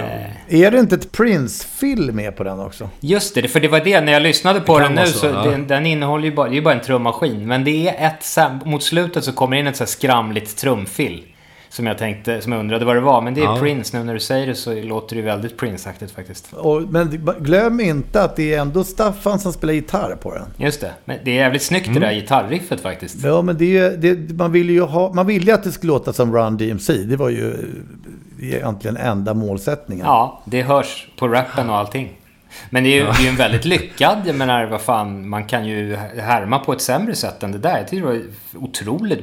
Är 0.49 0.71
det 0.71 0.79
inte 0.79 0.95
ett 0.95 1.13
Prince-film 1.13 2.17
med 2.17 2.37
på 2.37 2.45
den 2.45 2.61
också? 2.61 2.91
Just 3.01 3.35
det, 3.35 3.49
för 3.49 3.61
det 3.61 3.69
var 3.69 3.81
det, 3.81 4.01
när 4.01 4.13
jag 4.13 4.23
lyssnade 4.23 4.61
på 4.61 4.79
den 4.79 4.95
nu 4.95 5.07
så, 5.07 5.19
så, 5.19 5.27
ja. 5.27 5.45
den, 5.51 5.67
den 5.67 5.87
innehåller 5.87 6.25
ju 6.25 6.35
bara, 6.35 6.49
det 6.49 6.57
är 6.57 6.63
bara 6.63 6.75
en 6.75 6.81
trummaskin. 6.81 7.47
Men 7.47 7.65
det 7.65 7.89
är 7.89 8.07
ett, 8.07 8.67
mot 8.67 8.83
slutet 8.83 9.25
så 9.25 9.33
kommer 9.33 9.57
det 9.57 9.61
in 9.61 9.67
ett 9.67 9.77
så 9.77 9.85
här 9.85 9.89
skramligt 9.89 10.57
trumfill. 10.57 11.23
Som 11.79 11.87
jag 11.87 11.99
tänkte, 11.99 12.41
som 12.41 12.53
jag 12.53 12.59
undrade 12.61 12.85
vad 12.85 12.97
det 12.97 13.01
var. 13.01 13.21
Men 13.21 13.35
det 13.35 13.41
är 13.41 13.45
Ja. 13.45 13.59
Prince, 13.61 13.99
nu 13.99 14.05
när 14.05 14.15
du 14.15 14.21
säger 14.21 14.47
det 14.47 14.55
så 14.55 14.75
låter 14.75 15.17
det 15.17 15.21
ju 15.21 15.27
väldigt 15.27 15.57
Prince-aktigt 15.61 16.15
faktiskt. 16.15 16.53
Och, 16.53 16.83
men 16.83 17.29
glöm 17.41 17.81
inte 17.81 18.23
att 18.23 18.37
det 18.37 18.55
är 18.55 18.61
ändå 18.61 18.85
Staffan 18.85 19.39
som 19.39 19.53
spelar 19.53 19.75
gitarr 19.75 20.17
på 20.23 20.35
den. 20.35 20.47
Just 20.57 20.81
det, 20.81 20.91
men 21.05 21.19
det 21.25 21.31
är 21.31 21.35
jävligt 21.35 21.63
snyggt 21.63 21.87
Mm. 21.89 22.01
det 22.01 22.07
där 22.07 22.15
gitarriffet 22.15 22.81
faktiskt. 22.81 23.25
Ja, 23.25 23.43
men 23.43 23.59
det, 23.59 23.79
är- 23.79 23.97
det, 23.97 24.35
man 24.35 24.53
ville 24.53 24.73
ju 24.73 24.81
ha, 24.83 25.13
man 25.13 25.27
ville 25.27 25.47
ju 25.47 25.53
att 25.53 25.65
det 25.65 25.73
skulle 25.73 25.93
låta 25.93 26.13
som 26.13 26.37
Run 26.37 26.57
DMC. 26.57 26.93
Det 26.93 27.17
var 27.17 27.29
ju 27.29 27.55
egentligen 28.41 28.97
enda 28.97 29.35
målsättningen. 29.35 30.07
Ja, 30.07 30.43
det 30.45 30.63
hörs 30.63 31.09
på 31.19 31.29
rappen 31.29 31.71
och 31.71 31.77
allting. 31.77 32.13
Men 32.71 32.85
det 32.85 32.91
är 32.91 32.95
ju 32.95 33.03
det 33.05 33.27
är 33.27 33.29
en 33.31 33.37
väldigt 33.37 33.65
lyckad, 33.65 34.19
jag 34.27 34.37
menar 34.37 34.67
vad 34.67 34.81
fan, 34.81 35.29
man 35.29 35.45
kan 35.45 35.67
ju 35.67 35.97
härma 35.97 36.59
på 36.59 36.73
ett 36.73 36.81
sämre 36.81 37.15
sätt 37.15 37.43
än 37.43 37.53
det 37.53 37.59
där. 37.59 37.79
Jag 37.79 37.89
tycker 37.89 38.07
det 38.07 38.13
var 38.13 38.23
otroligt 38.55 39.21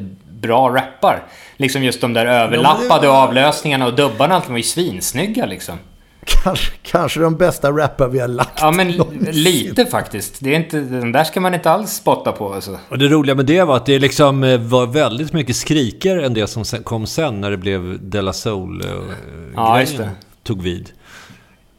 bra 0.47 0.69
rappar. 0.69 1.23
Liksom 1.57 1.83
just 1.83 2.01
de 2.01 2.13
där 2.13 2.25
överlappade 2.25 3.09
avlösningarna 3.09 3.85
och 3.85 3.93
dubbarna, 3.93 4.35
allt 4.35 4.49
var 4.49 4.57
ju 4.57 4.63
svinsnygga 4.63 5.45
liksom. 5.45 5.77
Kanske, 6.25 6.71
kanske 6.81 7.19
de 7.19 7.35
bästa 7.35 7.71
rappar 7.71 8.07
vi 8.07 8.19
har 8.19 8.27
lagt. 8.27 8.59
Ja 8.61 8.71
men 8.71 8.91
någonsin. 8.91 9.43
lite 9.43 9.85
faktiskt. 9.85 10.37
Det 10.39 10.51
är 10.51 10.55
inte, 10.55 10.79
den 10.79 11.11
där 11.11 11.23
ska 11.23 11.39
man 11.41 11.53
inte 11.53 11.71
alls 11.71 11.91
spotta 11.91 12.31
på 12.31 12.53
alltså. 12.53 12.79
Och 12.89 12.97
det 12.97 13.07
roliga 13.07 13.35
med 13.35 13.45
det 13.45 13.63
var 13.63 13.77
att 13.77 13.85
det 13.85 13.99
liksom 13.99 14.43
eh, 14.43 14.59
var 14.59 14.87
väldigt 14.87 15.33
mycket 15.33 15.55
skrikare 15.55 16.25
än 16.25 16.33
det 16.33 16.47
som 16.47 16.63
kom 16.83 17.07
sen 17.07 17.41
när 17.41 17.51
det 17.51 17.57
blev 17.57 17.97
De 18.01 18.21
La 18.21 18.33
Soul 18.33 18.81
eh, 18.81 18.87
Ja, 19.55 19.85
tog 20.43 20.61
vid. 20.61 20.91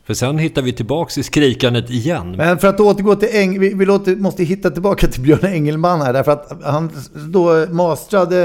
För 0.06 0.14
sen 0.14 0.38
hittar 0.38 0.62
vi 0.62 0.72
tillbaks 0.72 1.18
i 1.18 1.22
skrikandet 1.22 1.90
igen. 1.90 2.36
Men 2.36 2.58
för 2.58 2.68
att 2.68 2.80
återgå 2.80 3.16
till 3.16 3.28
Eng, 3.32 3.60
vi, 3.60 3.74
vi 3.74 3.86
låter, 3.86 4.16
måste 4.16 4.44
hitta 4.44 4.70
tillbaka 4.70 5.06
till 5.06 5.20
Björn 5.20 5.46
Engelman 5.46 6.00
här. 6.00 6.12
Därför 6.12 6.32
att 6.32 6.60
han 6.64 6.90
då 7.14 7.66
mastrade 7.70 8.44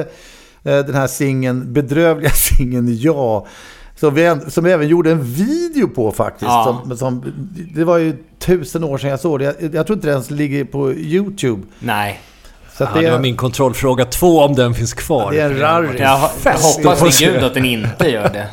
eh, 0.64 0.80
den 0.80 0.96
här 0.96 1.08
singeln, 1.08 1.74
bedrövliga 1.74 2.32
singeln 2.58 2.98
Ja. 3.00 3.48
Som 3.96 4.14
vi, 4.14 4.36
som 4.48 4.64
vi 4.64 4.72
även 4.72 4.88
gjorde 4.88 5.12
en 5.12 5.24
video 5.24 5.88
på 5.88 6.12
faktiskt. 6.12 6.44
Ja. 6.44 6.84
Som, 6.86 6.98
som, 6.98 7.34
det 7.76 7.84
var 7.84 7.98
ju 7.98 8.18
tusen 8.40 8.84
år 8.84 8.98
sedan 8.98 9.10
jag 9.10 9.20
såg 9.20 9.40
det. 9.40 9.46
Jag, 9.46 9.76
jag 9.76 9.88
tror 9.88 9.96
inte 9.98 10.08
det 10.08 10.12
ens 10.12 10.32
ligger 10.32 10.66
på 10.66 10.94
YouTube. 10.94 11.62
Nej. 11.80 12.20
Så 12.78 12.84
ja, 12.84 12.90
det, 12.94 13.02
det 13.02 13.12
var 13.12 13.20
min 13.20 13.38
kontrollfråga 13.38 14.06
två 14.06 14.40
om 14.40 14.56
den 14.56 14.74
finns 14.74 14.94
kvar. 14.94 15.32
det 15.32 15.40
är 15.40 15.52
en 15.52 15.60
rarris. 15.60 16.00
Jag, 16.00 16.30
jag 16.44 16.52
hoppas 16.52 17.22
vid 17.22 17.30
gud 17.30 17.44
att 17.44 17.54
den 17.54 17.66
inte 17.66 18.10
gör 18.10 18.30
det. 18.30 18.48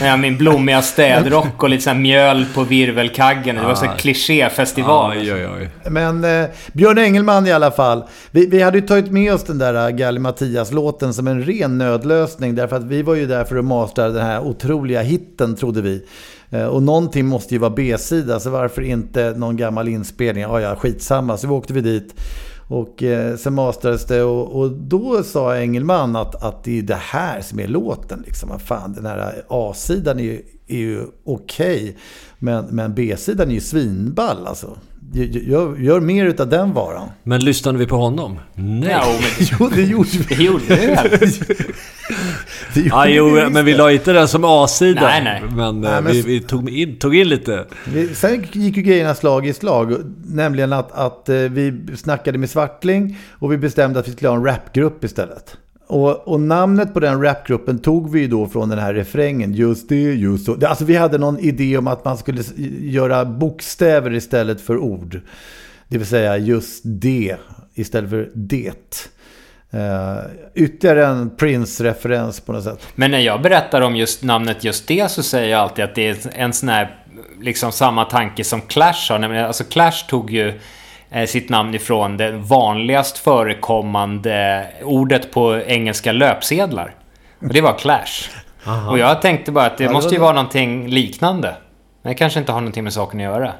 Har 0.00 0.16
min 0.16 0.36
blommiga 0.36 0.82
städrock 0.82 1.62
och 1.62 1.68
lite 1.68 1.82
sån 1.82 1.92
här 1.92 2.00
mjöl 2.00 2.46
på 2.54 2.64
virvelkaggen. 2.64 3.56
Det 3.56 3.62
var 3.62 3.74
så 3.74 3.84
här 3.84 3.96
klichéfestival. 3.96 5.16
Oj. 5.16 5.70
Men 5.90 6.24
eh, 6.24 6.46
Björn 6.72 6.98
Engelman 6.98 7.46
i 7.46 7.52
alla 7.52 7.70
fall. 7.70 8.04
Vi, 8.30 8.46
vi 8.46 8.62
hade 8.62 8.78
ju 8.78 8.86
tagit 8.86 9.10
med 9.10 9.34
oss 9.34 9.44
den 9.44 9.58
där 9.58 9.88
uh, 9.88 9.96
Galli 9.96 10.20
Mattias-låten 10.20 11.14
som 11.14 11.28
en 11.28 11.42
ren 11.42 11.78
nödlösning. 11.78 12.54
Därför 12.54 12.76
att 12.76 12.84
vi 12.84 13.02
var 13.02 13.14
ju 13.14 13.26
där 13.26 13.44
för 13.44 13.56
att 13.56 13.64
mastra 13.64 14.08
den 14.08 14.26
här 14.26 14.40
otroliga 14.40 15.02
hitten 15.02 15.56
trodde 15.56 15.82
vi. 15.82 16.04
Eh, 16.50 16.66
och 16.66 16.82
någonting 16.82 17.26
måste 17.26 17.54
ju 17.54 17.60
vara 17.60 17.70
B-sida. 17.70 18.40
Så 18.40 18.50
varför 18.50 18.82
inte 18.82 19.34
någon 19.36 19.56
gammal 19.56 19.88
inspelning? 19.88 20.42
Ja, 20.42 20.60
ja, 20.60 20.76
skitsamma. 20.76 21.36
Så 21.36 21.46
vi 21.46 21.52
åkte 21.52 21.72
vi 21.72 21.80
dit. 21.80 22.14
Och 22.68 23.02
eh, 23.02 23.36
sen 23.36 23.54
mastrades 23.54 24.06
det 24.06 24.22
och, 24.22 24.60
och 24.60 24.70
då 24.70 25.22
sa 25.22 25.56
Engelman 25.56 26.16
att, 26.16 26.42
att 26.42 26.64
det 26.64 26.78
är 26.78 26.82
det 26.82 26.94
här 27.00 27.40
som 27.40 27.60
är 27.60 27.68
låten. 27.68 28.22
Liksom. 28.26 28.48
Vad 28.48 28.62
Fan, 28.62 28.92
den 28.92 29.06
här 29.06 29.42
A-sidan 29.48 30.18
är 30.18 30.24
ju, 30.24 30.42
är 30.66 30.78
ju 30.78 31.06
okej. 31.24 31.96
men 32.38 32.64
men 32.64 32.94
B-sidan 32.94 33.48
är 33.48 33.54
ju 33.54 33.60
svinball 33.60 34.46
alltså. 34.46 34.76
Gör, 35.12 35.76
gör 35.76 36.00
mer 36.00 36.26
utav 36.26 36.48
den 36.48 36.72
varan. 36.72 37.08
Men 37.22 37.44
lyssnade 37.44 37.78
vi 37.78 37.86
på 37.86 37.96
honom? 37.96 38.38
Nej. 38.54 38.88
Ja, 38.90 39.06
men 39.20 39.46
Jo, 39.60 39.68
det 39.74 39.82
gjorde 39.82 40.08
vi. 40.28 40.34
det 40.36 40.42
gjorde 40.42 40.64
vi 40.68 40.86
väl? 40.86 41.10
Det 42.74 42.80
gjorde 42.80 42.88
Ja, 42.90 43.06
jo, 43.08 43.28
vi 43.28 43.50
men 43.50 43.64
vi 43.64 43.74
la 43.74 43.92
inte 43.92 44.12
den 44.12 44.28
som 44.28 44.44
A-sida. 44.44 45.00
Nej, 45.00 45.24
nej. 45.24 45.42
Men, 45.56 45.80
Nej, 45.80 45.94
eh, 45.94 46.00
men- 46.02 46.12
vi, 46.12 46.22
vi 46.22 46.40
tog, 46.40 46.70
in, 46.70 46.98
tog 46.98 47.16
in 47.16 47.28
lite. 47.28 47.64
Vi- 47.86 48.14
Sen 48.14 48.46
gick 48.52 48.76
ju 48.76 48.82
grejerna 48.82 49.14
slag 49.14 49.46
i 49.46 49.52
slag. 49.52 49.94
Nämligen 50.24 50.72
att, 50.72 50.92
att 50.92 51.28
eh, 51.28 51.36
vi 51.36 51.80
snackade 51.96 52.38
med 52.38 52.50
Svartling 52.50 53.18
och 53.30 53.52
vi 53.52 53.58
bestämde 53.58 53.98
att 54.00 54.08
vi 54.08 54.12
skulle 54.12 54.28
ha 54.28 54.36
en 54.36 54.44
rapgrupp 54.44 55.04
istället. 55.04 55.56
Och, 55.86 56.28
och 56.28 56.40
namnet 56.40 56.94
på 56.94 57.00
den 57.00 57.22
rapgruppen 57.22 57.78
tog 57.78 58.12
vi 58.12 58.20
ju 58.20 58.28
då 58.28 58.48
från 58.48 58.68
den 58.68 58.78
här 58.78 58.94
refrängen. 58.94 59.54
Just 59.54 59.88
det, 59.88 59.96
just 60.02 60.46
så. 60.46 60.54
Det- 60.54 60.68
Alltså 60.68 60.84
vi 60.84 60.96
hade 60.96 61.18
någon 61.18 61.38
idé 61.38 61.76
om 61.78 61.86
att 61.86 62.04
man 62.04 62.18
skulle 62.18 62.42
göra 62.80 63.24
bokstäver 63.24 64.14
istället 64.14 64.60
för 64.60 64.78
ord. 64.78 65.20
Det 65.88 65.98
vill 65.98 66.06
säga 66.06 66.36
just 66.36 66.82
det 66.84 67.36
istället 67.74 68.10
för 68.10 68.30
det. 68.34 69.08
Uh, 69.74 69.80
ytterligare 70.54 71.06
en 71.06 71.30
Prince-referens 71.30 72.40
på 72.40 72.52
något 72.52 72.64
sätt. 72.64 72.86
Men 72.94 73.10
när 73.10 73.18
jag 73.18 73.42
berättar 73.42 73.80
om 73.80 73.96
just 73.96 74.22
namnet 74.22 74.64
just 74.64 74.86
det 74.88 75.10
så 75.10 75.22
säger 75.22 75.48
jag 75.50 75.60
alltid 75.60 75.84
att 75.84 75.94
det 75.94 76.08
är 76.08 76.16
en 76.34 76.52
sån 76.52 76.68
här, 76.68 76.96
liksom 77.40 77.72
samma 77.72 78.04
tanke 78.04 78.44
som 78.44 78.60
Clash 78.60 79.10
har. 79.10 79.34
Alltså 79.34 79.64
Clash 79.64 80.06
tog 80.08 80.30
ju 80.30 80.52
sitt 81.26 81.48
namn 81.48 81.74
ifrån 81.74 82.16
det 82.16 82.30
vanligast 82.32 83.18
förekommande 83.18 84.66
ordet 84.82 85.32
på 85.32 85.56
engelska 85.66 86.12
löpsedlar. 86.12 86.94
Och 87.40 87.48
det 87.52 87.60
var 87.60 87.78
Clash. 87.78 88.30
Och 88.90 88.98
jag 88.98 89.22
tänkte 89.22 89.52
bara 89.52 89.66
att 89.66 89.78
det 89.78 89.84
Ja, 89.84 89.92
måste 89.92 90.14
ju 90.14 90.20
var- 90.20 90.26
vara 90.26 90.34
någonting 90.36 90.88
liknande. 90.88 91.56
Men 92.02 92.10
det 92.10 92.14
kanske 92.14 92.38
inte 92.40 92.52
har 92.52 92.60
någonting 92.60 92.84
med 92.84 92.92
saken 92.92 93.20
att 93.20 93.24
göra. 93.24 93.52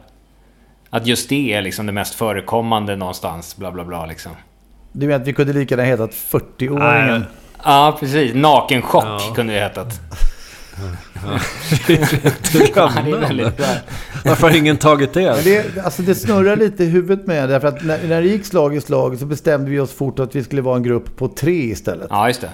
Att 0.91 1.07
just 1.07 1.29
det 1.29 1.53
är 1.53 1.63
liksom 1.63 1.87
det 1.87 1.93
mest 1.93 2.15
förekommande 2.15 2.97
någonstans, 2.97 3.57
bla 3.57 3.71
bla 3.73 3.85
bla 3.85 4.07
liksom. 4.07 4.33
Du 4.93 5.07
menar 5.07 5.21
att 5.21 5.29
vi 5.29 5.33
kunde 5.33 5.53
lika 5.53 5.75
gärna 5.75 5.89
hetat 5.89 6.11
40-åringen? 6.15 7.25
Ja, 7.65 7.97
precis. 8.01 8.35
Nakenchock 8.35 9.35
kunde 9.35 9.53
det 9.55 9.61
hetat. 9.61 10.01
Ja, 11.15 11.39
det 11.87 11.95
är 11.95 12.75
bra. 12.75 13.67
Varför 14.25 14.49
har 14.51 14.57
ingen 14.57 14.77
tagit 14.77 15.13
det? 15.13 15.21
Men 15.35 15.45
det, 15.45 15.85
alltså 15.85 16.03
det 16.03 16.15
snurrar 16.15 16.57
lite 16.57 16.85
i 16.85 16.87
huvudet 16.87 17.27
med 17.27 17.49
därför 17.49 17.69
att 17.69 17.85
när, 17.85 17.99
när 18.09 18.23
det 18.23 18.29
gick 18.29 18.47
slag 18.47 18.77
i 18.77 18.81
slag 18.81 19.19
så 19.19 19.27
bestämde 19.27 19.71
vi 19.71 19.81
oss 19.81 19.93
fort 19.93 20.19
att 20.19 20.37
vi 20.37 20.45
skulle 20.45 20.63
vara 20.63 20.77
en 20.77 20.83
grupp 20.83 21.17
på 21.17 21.29
tre 21.29 21.65
istället. 21.65 22.07
Ja, 22.11 22.29
just 22.29 22.41
det. 22.41 22.51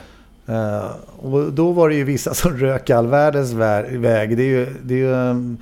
Eh, 0.53 0.85
och 1.19 1.53
då 1.53 1.73
var 1.73 1.89
det 1.89 1.95
ju 1.95 2.05
vissa 2.05 2.35
som 2.35 2.57
rök 2.59 2.91
all 2.91 3.07
världens 3.07 3.53
vä- 3.53 3.99
väg. 3.99 4.37
Det 4.37 4.43
är 4.43 4.47
ju, 4.47 4.67
det 4.83 4.95
är 4.95 4.99
ju, 4.99 5.15
ehm, 5.15 5.57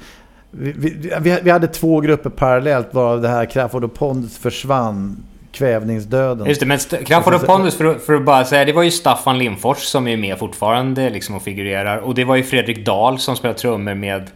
vi, 0.50 0.72
vi, 0.78 1.12
vi- 1.20 1.38
vi 1.42 1.50
hade 1.50 1.66
två 1.66 2.00
grupper 2.00 2.30
parallellt 2.30 2.94
varav 2.94 3.22
det 3.22 3.28
här 3.28 3.44
Crafoord 3.44 3.84
och 3.84 3.94
Pondus 3.94 4.38
försvann. 4.38 5.16
Kvävningsdöden. 5.58 6.46
Just 6.46 6.60
det, 6.60 6.66
men 6.66 6.78
Crafoord 6.78 7.34
och 7.34 7.46
Pondus, 7.46 7.76
för, 7.76 7.84
att- 7.84 8.02
för 8.02 8.14
att 8.14 8.24
bara 8.24 8.44
säga, 8.44 8.64
det 8.64 8.72
var 8.72 8.82
ju 8.82 8.90
Staffan 8.90 9.38
Lindfors 9.38 9.78
som 9.78 10.08
är 10.08 10.16
med 10.16 10.38
fortfarande 10.38 11.10
liksom 11.10 11.34
och 11.34 11.42
figurerar. 11.42 11.96
Och 11.98 12.14
det 12.14 12.24
var 12.24 12.36
ju 12.36 12.42
Fredrik 12.42 12.86
Dahl 12.86 13.18
som 13.18 13.36
spelar 13.36 13.54
trummor 13.54 13.94
med 13.94 14.30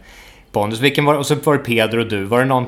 Pondus. 0.51 0.79
Vilken 0.79 1.05
var, 1.05 1.13
och 1.15 1.25
så 1.25 1.35
var 1.35 1.53
det 1.53 1.59
Peder 1.59 1.97
och 1.97 2.07
du. 2.07 2.23
Var 2.23 2.39
det 2.39 2.45
någon... 2.45 2.65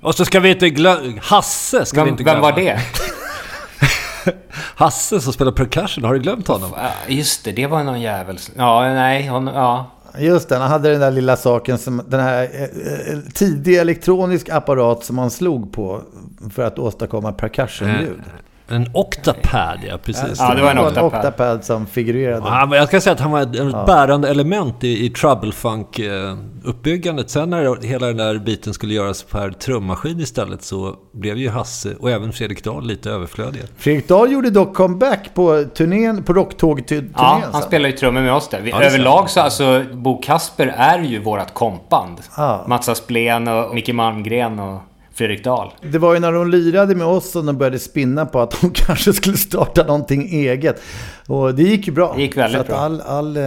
Och 0.00 0.14
så 0.14 0.24
ska 0.24 0.40
vi 0.40 0.50
inte 0.50 0.70
glömma... 0.70 1.12
Hasse 1.22 1.84
ska 1.84 1.96
vi 1.96 2.04
Vem, 2.04 2.08
inte 2.08 2.24
vem 2.24 2.32
glömma. 2.40 2.50
var 2.50 2.60
det? 2.62 2.80
Hasse 4.76 5.20
som 5.20 5.32
spelar 5.32 5.52
percussion. 5.52 6.04
Har 6.04 6.14
du 6.14 6.20
glömt 6.20 6.48
honom? 6.48 6.70
Just 7.08 7.44
det, 7.44 7.52
det 7.52 7.66
var 7.66 7.82
någon 7.84 8.00
jävel. 8.00 8.38
Ja, 8.56 8.80
nej, 8.94 9.28
hon, 9.28 9.46
ja. 9.46 9.86
Just 10.18 10.48
det, 10.48 10.56
han 10.56 10.70
hade 10.70 10.90
den 10.90 11.00
där 11.00 11.10
lilla 11.10 11.36
saken 11.36 11.78
som 11.78 12.02
den 12.08 12.20
här 12.20 12.42
eh, 12.52 12.62
eh, 12.62 13.12
eh 13.12 13.18
tidig 13.34 13.76
elektronisk 13.76 14.48
apparat 14.48 15.04
som 15.04 15.16
man 15.16 15.30
slog 15.30 15.72
på 15.72 16.02
för 16.50 16.62
att 16.62 16.78
åstadkomma 16.78 17.32
percussion-ljud. 17.32 18.22
Eh, 18.26 18.32
en 18.68 18.90
octapad, 18.94 19.78
ja 19.88 19.98
precis. 20.04 20.36
Ja, 20.38 20.54
det 20.54 20.62
var 20.62 20.70
en 20.70 20.78
octapad. 20.78 21.04
octapad 21.18 21.64
som 21.64 21.86
figurerade. 21.86 22.42
Ja, 22.46 22.76
jag 22.76 22.88
ska 22.88 23.00
säga 23.00 23.14
att 23.14 23.20
han 23.20 23.30
var 23.30 23.40
ett 23.42 23.56
ett 23.56 23.86
bärande 23.86 24.28
element 24.28 24.84
i, 24.84 25.06
i 25.06 25.10
Troublefunk-uppbyggandet. 25.10 27.30
Sen 27.30 27.50
när 27.50 27.86
hela 27.86 28.06
den 28.06 28.16
där 28.16 28.38
biten 28.38 28.74
skulle 28.74 28.94
göras 28.94 29.22
per 29.22 29.50
trummaskin 29.50 30.20
istället 30.20 30.62
så 30.62 30.94
blev 31.12 31.36
ju 31.38 31.48
Hasse 31.48 31.94
och 32.00 32.10
även 32.10 32.32
Fredrik 32.32 32.64
Dahl 32.64 32.86
lite 32.86 33.10
överflödiga. 33.10 33.62
Fredrik 33.76 34.08
Dahl 34.08 34.32
gjorde 34.32 34.50
dock 34.50 34.74
comeback 34.74 35.34
på 35.34 35.64
turnén, 35.74 36.22
på 36.22 36.32
Rocktåg-turnén. 36.32 37.14
Ja, 37.16 37.42
han 37.52 37.62
spelar 37.62 37.88
ju 37.88 37.96
trummor 37.96 38.20
med 38.20 38.34
oss 38.34 38.48
där. 38.48 38.60
Vi, 38.60 38.70
Ja, 38.70 38.82
överlag 38.82 39.30
så 39.30 39.40
alltså, 39.40 39.84
Bo 39.92 40.20
Kasper 40.22 40.66
är 40.76 40.98
ju 40.98 41.18
vårat 41.18 41.54
kompband. 41.54 42.16
Ja. 42.36 42.64
Mats 42.68 42.88
Asplén 42.88 43.48
och 43.48 43.74
Micke 43.74 43.92
Malmgren 43.92 44.58
och 44.58 44.80
Fredrik 45.14 45.44
Dahl. 45.44 45.70
Det 45.82 45.98
var 45.98 46.14
ju 46.14 46.20
när 46.20 46.32
de 46.32 46.50
lirade 46.50 46.94
med 46.94 47.06
oss 47.06 47.30
som 47.30 47.46
de 47.46 47.58
började 47.58 47.78
spinna 47.78 48.26
på 48.26 48.40
att 48.40 48.60
de 48.60 48.70
kanske 48.74 49.12
skulle 49.12 49.36
starta 49.36 49.82
någonting 49.84 50.28
eget. 50.32 50.82
Och 51.26 51.54
det 51.54 51.62
gick 51.62 51.86
ju 51.86 51.92
bra. 51.92 52.12
Det 52.16 52.22
gick 52.22 52.36
väldigt 52.36 52.56
Så 52.56 52.60
att 52.60 52.66
bra. 52.68 52.76
all, 52.76 53.00
all 53.00 53.36
eh, 53.36 53.42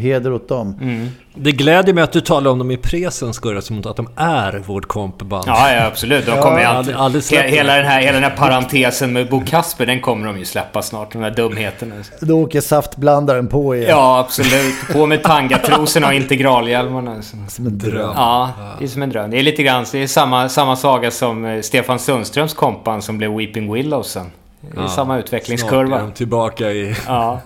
heder 0.00 0.32
åt 0.32 0.48
dem. 0.48 0.78
Det 1.36 1.52
gläder 1.52 1.92
mig 1.92 2.04
att 2.04 2.12
du 2.12 2.20
talar 2.20 2.50
om 2.50 2.58
dem 2.58 2.70
i 2.70 2.76
presen, 2.76 3.34
Skurra, 3.34 3.60
som 3.62 3.78
att 3.78 3.96
de 3.96 4.08
är 4.16 4.62
vårt 4.66 4.86
kompband. 4.86 5.44
Ja, 5.46 5.72
ja 5.72 5.86
absolut. 5.86 6.26
De 6.26 6.40
kommer 6.42 6.60
Ja, 6.62 6.68
alltid... 6.68 6.94
aldrig- 6.94 7.22
he- 7.22 7.48
hela, 7.48 7.74
den 7.76 7.86
här, 7.86 8.00
hela 8.00 8.12
den 8.12 8.22
här 8.30 8.36
parentesen 8.36 9.12
med 9.12 9.28
Bo 9.30 9.42
Kasper, 9.46 9.86
den 9.86 10.00
kommer 10.00 10.26
de 10.26 10.38
ju 10.38 10.44
släppa 10.44 10.82
snart. 10.82 11.12
De 11.12 11.22
här 11.22 11.30
dumheterna. 11.30 11.94
Då 12.20 12.40
åker 12.40 12.60
saftblandaren 12.60 13.46
på 13.48 13.76
igen. 13.76 13.88
Ja, 13.90 14.18
absolut. 14.18 14.74
På 14.92 15.06
med 15.06 15.22
tangatrosorna 15.22 16.06
och 16.06 16.14
integralhjälmarna. 16.14 17.22
Som 17.48 17.66
en 17.66 17.78
dröm. 17.78 18.12
Ja, 18.16 18.50
det 18.78 18.84
är 18.84 18.88
som 18.88 19.02
en 19.02 19.10
dröm. 19.10 19.30
Det 19.30 19.38
är 19.38 19.42
lite 19.42 19.62
grann, 19.62 19.84
det 19.92 20.02
är 20.02 20.06
samma, 20.06 20.48
samma 20.48 20.76
saga 20.94 21.10
som 21.10 21.44
eh, 21.44 21.60
Stefan 21.60 21.98
Sundströms 21.98 22.54
kompan 22.54 23.02
som 23.02 23.18
blev 23.18 23.36
Weeping 23.36 23.72
Willows 23.72 24.10
sen. 24.10 24.26
Det 24.60 24.80
är 24.80 24.86
samma 24.86 24.88
Snart 24.88 25.18
är 25.18 25.18
utvecklingskurva. 25.18 25.98
de 25.98 26.12
tillbaka 26.12 26.72
i... 26.72 26.96
Ja. 27.06 27.40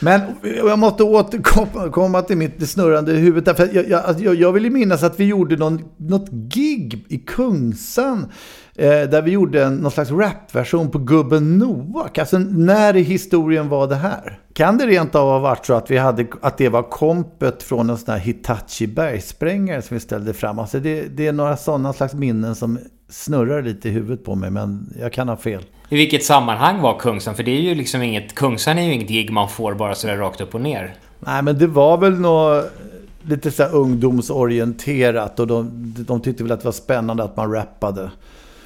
Men 0.00 0.20
jag 0.42 0.78
måste 0.78 1.02
återkomma 1.02 2.22
till 2.22 2.36
mitt 2.36 2.70
snurrande 2.70 3.12
huvud. 3.12 3.44
Därför 3.44 3.68
jag, 3.72 3.88
jag, 3.88 4.04
alltså, 4.04 4.24
jag, 4.24 4.34
jag 4.34 4.52
vill 4.52 4.64
ju 4.64 4.70
minnas 4.70 5.02
att 5.02 5.20
vi 5.20 5.24
gjorde 5.24 5.56
någon, 5.56 5.84
något 5.96 6.28
gig 6.30 7.04
i 7.08 7.18
Kungsan. 7.18 8.32
Eh, 8.74 8.88
där 8.88 9.22
vi 9.22 9.30
gjorde 9.30 9.64
en, 9.64 9.76
någon 9.76 9.90
slags 9.90 10.10
rapversion 10.10 10.90
på 10.90 10.98
Gubben 10.98 11.58
Noak. 11.58 12.18
Alltså 12.18 12.38
när 12.38 12.96
i 12.96 13.02
historien 13.02 13.68
var 13.68 13.86
det 13.86 13.94
här? 13.94 14.38
Kan 14.52 14.78
det 14.78 14.86
rent 14.86 15.14
av 15.14 15.28
ha 15.28 15.38
varit 15.38 15.66
så 15.66 15.74
att, 15.74 15.90
vi 15.90 15.98
hade, 15.98 16.26
att 16.40 16.58
det 16.58 16.68
var 16.68 16.82
kompet 16.82 17.62
från 17.62 17.90
en 17.90 17.96
sån 17.96 18.14
här 18.14 18.20
Hitachi 18.20 18.86
bergsprängare 18.86 19.82
som 19.82 19.94
vi 19.94 20.00
ställde 20.00 20.34
fram? 20.34 20.58
Alltså 20.58 20.80
det, 20.80 21.02
det 21.02 21.26
är 21.26 21.32
några 21.32 21.56
sådana 21.56 21.92
slags 21.92 22.14
minnen 22.14 22.54
som 22.54 22.78
snurrar 23.08 23.62
lite 23.62 23.88
i 23.88 23.92
huvudet 23.92 24.24
på 24.24 24.34
mig, 24.34 24.50
men 24.50 24.94
jag 25.00 25.12
kan 25.12 25.28
ha 25.28 25.36
fel. 25.36 25.62
I 25.88 25.96
vilket 25.96 26.24
sammanhang 26.24 26.80
var 26.80 26.98
Kungsan? 26.98 27.34
För 27.34 27.42
det 27.42 27.50
är 27.50 27.60
ju 27.60 27.74
liksom 27.74 28.02
inget... 28.02 28.34
Kungsan 28.34 28.78
är 28.78 28.82
ju 28.82 28.92
inget 28.92 29.08
gig 29.08 29.32
man 29.32 29.48
får 29.48 29.74
bara 29.74 29.94
sådär 29.94 30.16
rakt 30.16 30.40
upp 30.40 30.54
och 30.54 30.60
ner. 30.60 30.94
Nej, 31.20 31.42
men 31.42 31.58
det 31.58 31.66
var 31.66 31.98
väl 31.98 32.20
något 32.20 32.64
lite 33.22 33.50
så 33.50 33.64
ungdomsorienterat 33.64 35.40
och 35.40 35.46
de, 35.46 35.70
de 36.08 36.20
tyckte 36.20 36.42
väl 36.42 36.52
att 36.52 36.60
det 36.60 36.64
var 36.64 36.72
spännande 36.72 37.24
att 37.24 37.36
man 37.36 37.52
rappade. 37.52 38.10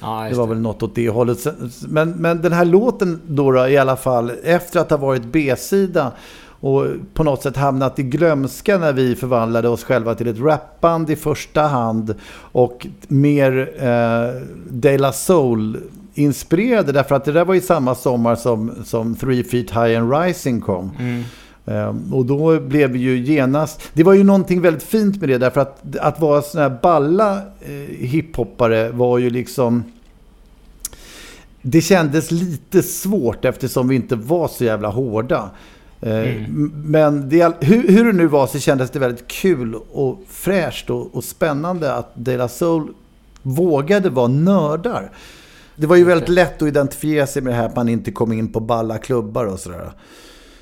Ja, 0.05 0.27
det 0.29 0.35
var 0.35 0.47
väl 0.47 0.59
något 0.59 0.83
åt 0.83 0.95
det 0.95 1.09
hållet. 1.09 1.47
Men, 1.87 2.09
men 2.11 2.41
den 2.41 2.53
här 2.53 2.65
låten 2.65 3.21
då, 3.27 3.51
då 3.51 3.67
i 3.67 3.77
alla 3.77 3.95
fall, 3.95 4.31
efter 4.43 4.79
att 4.79 4.89
ha 4.89 4.97
varit 4.97 5.25
B-sida 5.25 6.11
och 6.59 6.85
på 7.13 7.23
något 7.23 7.43
sätt 7.43 7.57
hamnat 7.57 7.99
i 7.99 8.03
glömska 8.03 8.77
när 8.77 8.93
vi 8.93 9.15
förvandlade 9.15 9.69
oss 9.69 9.83
själva 9.83 10.15
till 10.15 10.27
ett 10.27 10.39
rapband 10.39 11.09
i 11.09 11.15
första 11.15 11.61
hand 11.61 12.15
och 12.37 12.87
mer 13.07 13.69
eh, 13.79 14.41
De 14.69 14.97
La 14.97 15.11
Soul 15.11 15.77
inspirerade 16.13 16.91
därför 16.91 17.15
att 17.15 17.25
det 17.25 17.31
där 17.31 17.45
var 17.45 17.53
ju 17.53 17.61
samma 17.61 17.95
sommar 17.95 18.35
som, 18.35 18.71
som 18.85 19.15
Three 19.15 19.43
Feet 19.43 19.71
High 19.71 19.99
and 19.99 20.13
Rising 20.13 20.61
kom. 20.61 20.91
Mm. 20.99 21.23
Um, 21.67 22.13
och 22.13 22.25
då 22.25 22.59
blev 22.59 22.89
vi 22.89 22.99
ju 22.99 23.17
genast... 23.17 23.81
Det 23.93 24.03
var 24.03 24.13
ju 24.13 24.23
någonting 24.23 24.61
väldigt 24.61 24.83
fint 24.83 25.19
med 25.19 25.29
det 25.29 25.37
därför 25.37 25.61
att 25.61 25.97
att 25.97 26.19
vara 26.19 26.41
sån 26.41 26.61
här 26.61 26.77
balla 26.81 27.37
eh, 27.61 27.71
hiphoppare 27.97 28.91
var 28.91 29.17
ju 29.17 29.29
liksom... 29.29 29.83
Det 31.67 31.81
kändes 31.81 32.31
lite 32.31 32.83
svårt 32.83 33.45
eftersom 33.45 33.87
vi 33.87 33.95
inte 33.95 34.15
var 34.15 34.47
så 34.47 34.63
jävla 34.63 34.89
hårda. 34.89 35.49
Eh, 36.01 36.35
mm. 36.35 36.71
Men 36.85 37.29
det, 37.29 37.55
hur, 37.61 37.87
hur, 37.87 38.05
det 38.05 38.13
nu 38.13 38.27
var 38.27 38.47
så 38.47 38.59
kändes 38.59 38.89
det 38.89 38.99
väldigt 38.99 39.27
kul 39.27 39.75
och 39.75 40.19
fräscht 40.27 40.89
och, 40.89 41.15
och 41.15 41.23
spännande 41.23 41.93
att 41.93 42.11
De 42.15 42.37
La 42.37 42.47
Soul 42.47 42.93
vågade 43.41 44.09
vara 44.09 44.27
nördar. 44.27 45.11
Det 45.75 45.87
var 45.87 45.95
ju 45.95 46.03
väldigt 46.03 46.29
lätt 46.29 46.61
att 46.61 46.67
identifiera 46.67 47.27
sig 47.27 47.41
med 47.41 47.53
det 47.53 47.57
här 47.57 47.65
att 47.65 47.75
man 47.75 47.89
inte 47.89 48.11
kom 48.11 48.31
in 48.31 48.51
på 48.51 48.59
balla 48.59 48.97
klubbar 48.97 49.45
och 49.45 49.59
sådär. 49.59 49.91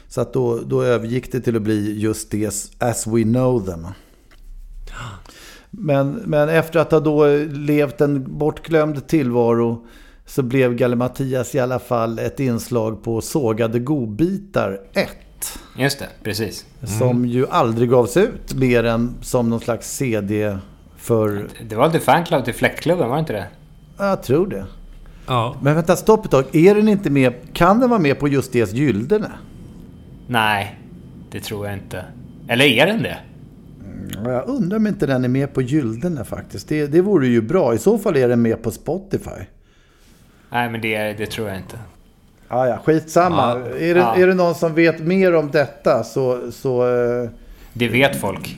Så 0.07 0.22
att 0.22 0.33
då, 0.33 0.60
då 0.60 0.83
övergick 0.83 1.31
det 1.31 1.41
till 1.41 1.55
att 1.55 1.62
bli 1.62 2.00
just 2.00 2.31
det 2.31 2.72
as 2.79 3.07
we 3.07 3.24
know 3.24 3.65
them. 3.65 3.88
Men, 5.69 6.12
men 6.12 6.50
efter 6.50 6.79
att 6.79 6.91
ha 6.91 7.00
då 7.00 7.27
levt 7.51 8.01
en 8.01 8.38
bortglömd 8.38 9.07
tillvaro 9.07 9.88
så 10.25 10.44
blev 10.44 10.75
Galle 10.75 10.96
Mattias 10.96 11.56
i 11.56 11.60
alla 11.60 11.80
fall 11.80 12.20
ett 12.20 12.39
inslag 12.39 13.03
på 13.03 13.22
Sågade 13.22 13.80
godbitar 13.80 14.80
1. 14.94 15.10
Just 15.77 16.00
det, 16.00 16.08
precis. 16.24 16.65
Mm. 16.82 17.00
Som 17.00 17.25
ju 17.25 17.48
aldrig 17.48 17.89
gavs 17.89 18.18
ut 18.18 18.53
mer 18.53 18.84
än 18.84 19.15
som 19.22 19.50
någon 19.50 19.60
slags 19.60 19.96
CD 19.96 20.58
för... 20.98 21.48
Det 21.70 21.75
var 21.75 21.88
lite 21.88 22.00
fanclub 22.00 22.46
till 22.46 22.53
Fläktklubben, 22.53 23.10
var 23.10 23.15
det 23.15 23.20
inte 23.20 23.34
det? 23.34 23.48
Jag 23.98 24.24
tror 24.24 24.48
det. 24.48 24.65
Ja. 25.27 25.56
Men 25.62 25.75
vänta, 25.75 25.96
stopp 25.96 26.25
ett 26.25 26.32
tag. 26.32 26.56
Är 26.56 26.75
den 26.75 26.88
inte 26.88 27.10
med... 27.10 27.34
Kan 27.53 27.80
den 27.80 27.89
vara 27.89 28.00
med 28.00 28.20
på 28.20 28.27
just 28.27 28.51
det 28.51 28.74
Gyldene? 28.74 29.32
Nej, 30.27 30.80
det 31.32 31.39
tror 31.39 31.65
jag 31.65 31.75
inte. 31.75 32.06
Eller 32.48 32.65
är 32.65 32.88
den 32.88 33.03
det? 33.03 33.18
Mm, 33.80 34.32
jag 34.32 34.48
undrar 34.48 34.77
om 34.77 34.88
inte 34.88 35.06
den 35.06 35.24
är 35.24 35.30
med 35.30 35.53
på 35.53 35.62
Gyldene 35.62 36.24
faktiskt. 36.24 36.68
Det, 36.68 36.88
det 36.88 37.01
vore 37.01 37.27
ju 37.27 37.42
bra. 37.42 37.74
I 37.74 37.77
så 37.77 37.98
fall 37.98 38.18
är 38.18 38.27
den 38.27 38.42
med 38.42 38.63
på 38.63 38.72
Spotify. 38.72 39.46
Nej, 40.53 40.69
men 40.69 40.81
det, 40.81 41.13
det 41.13 41.25
tror 41.25 41.48
jag 41.48 41.57
inte. 41.57 41.77
Ah, 42.48 42.67
ja, 42.67 42.77
skitsamma. 42.86 43.62
Ja, 43.65 43.77
är, 43.77 43.93
det, 43.93 44.00
ja. 44.00 44.15
är 44.15 44.27
det 44.27 44.33
någon 44.33 44.55
som 44.55 44.75
vet 44.75 45.00
mer 45.00 45.36
om 45.36 45.51
detta 45.51 46.03
så... 46.03 46.51
så 46.51 46.83
eh, 46.83 47.29
det 47.74 47.88
vet 47.88 48.22
folk. 48.22 48.55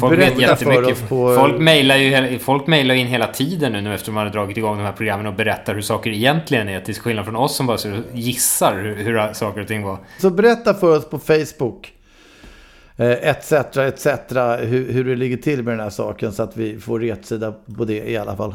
Folk 0.00 0.18
vet 0.18 0.40
jättemycket. 0.40 1.08
På... 1.08 1.34
Folk 1.34 1.58
mejlar 1.58 1.96
ju 1.96 2.38
folk 2.38 2.68
in 2.68 3.06
hela 3.06 3.26
tiden 3.26 3.72
nu, 3.72 3.80
nu 3.80 3.94
efter 3.94 4.12
de 4.12 4.16
har 4.16 4.26
dragit 4.26 4.56
igång 4.56 4.76
de 4.76 4.84
här 4.84 4.92
programmen 4.92 5.26
och 5.26 5.34
berättar 5.34 5.74
hur 5.74 5.82
saker 5.82 6.10
egentligen 6.10 6.68
är. 6.68 6.80
Till 6.80 6.94
skillnad 6.94 7.24
från 7.24 7.36
oss 7.36 7.56
som 7.56 7.66
bara 7.66 7.78
gissar 8.12 8.76
hur, 8.76 8.96
hur 8.96 9.32
saker 9.32 9.60
och 9.60 9.68
ting 9.68 9.82
var. 9.82 9.98
Så 10.20 10.30
berätta 10.30 10.74
för 10.74 10.96
oss 10.96 11.10
på 11.10 11.18
Facebook. 11.18 11.92
Etc, 12.98 13.52
etc. 13.52 14.06
Hur, 14.60 14.92
hur 14.92 15.04
det 15.04 15.16
ligger 15.16 15.36
till 15.36 15.62
med 15.62 15.72
den 15.72 15.80
här 15.80 15.90
saken 15.90 16.32
så 16.32 16.42
att 16.42 16.56
vi 16.56 16.80
får 16.80 17.00
rätsida 17.00 17.54
på 17.76 17.84
det 17.84 18.10
i 18.10 18.16
alla 18.16 18.36
fall. 18.36 18.54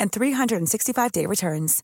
and 0.00 0.10
365-day 0.10 1.26
returns. 1.26 1.80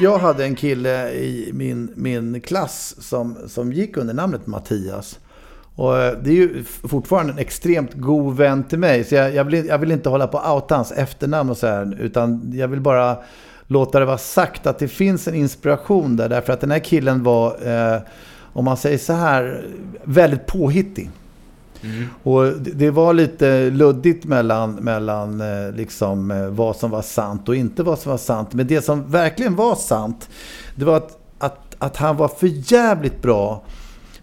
Jag 0.00 0.18
hade 0.18 0.44
en 0.44 0.54
kille 0.54 1.10
i 1.12 1.50
min, 1.52 1.92
min 1.96 2.40
klass 2.40 2.96
som, 2.98 3.36
som 3.48 3.72
gick 3.72 3.96
under 3.96 4.14
namnet 4.14 4.46
Mattias. 4.46 5.18
Och 5.76 5.98
eh, 5.98 6.18
det 6.22 6.30
är 6.30 6.34
ju 6.34 6.64
fortfarande 6.64 7.32
en 7.32 7.38
extremt 7.38 7.94
god 7.94 8.36
vän 8.36 8.64
till 8.64 8.78
mig. 8.78 9.04
Så 9.04 9.14
jag, 9.14 9.34
jag, 9.34 9.44
vill, 9.44 9.66
jag 9.66 9.78
vill 9.78 9.92
inte 9.92 10.08
hålla 10.08 10.26
på 10.26 10.38
att 10.38 10.54
outa 10.54 10.74
hans 10.74 10.92
efternamn 10.92 11.50
och 11.50 11.56
så 11.56 11.66
här. 11.66 11.98
Utan 12.00 12.52
jag 12.54 12.68
vill 12.68 12.80
bara 12.80 13.16
låta 13.66 13.98
det 14.00 14.04
vara 14.04 14.18
sagt 14.18 14.66
att 14.66 14.78
det 14.78 14.88
finns 14.88 15.28
en 15.28 15.34
inspiration 15.34 16.16
där. 16.16 16.28
Därför 16.28 16.52
att 16.52 16.60
den 16.60 16.70
här 16.70 16.78
killen 16.78 17.22
var, 17.22 17.68
eh, 17.68 18.00
om 18.52 18.64
man 18.64 18.76
säger 18.76 18.98
så 18.98 19.12
här, 19.12 19.66
väldigt 20.04 20.46
påhittig. 20.46 21.10
Mm. 21.82 22.06
Och 22.22 22.52
det 22.52 22.90
var 22.90 23.14
lite 23.14 23.70
luddigt 23.70 24.24
mellan, 24.24 24.74
mellan 24.74 25.40
eh, 25.40 25.72
liksom, 25.74 26.30
eh, 26.30 26.46
vad 26.46 26.76
som 26.76 26.90
var 26.90 27.02
sant 27.02 27.48
och 27.48 27.56
inte 27.56 27.82
vad 27.82 27.98
som 27.98 28.10
var 28.10 28.18
sant. 28.18 28.52
Men 28.52 28.66
det 28.66 28.82
som 28.82 29.10
verkligen 29.10 29.56
var 29.56 29.74
sant, 29.74 30.28
det 30.74 30.84
var 30.84 30.96
att, 30.96 31.18
att, 31.38 31.76
att 31.78 31.96
han 31.96 32.16
var 32.16 32.28
för 32.28 32.72
jävligt 32.72 33.22
bra 33.22 33.62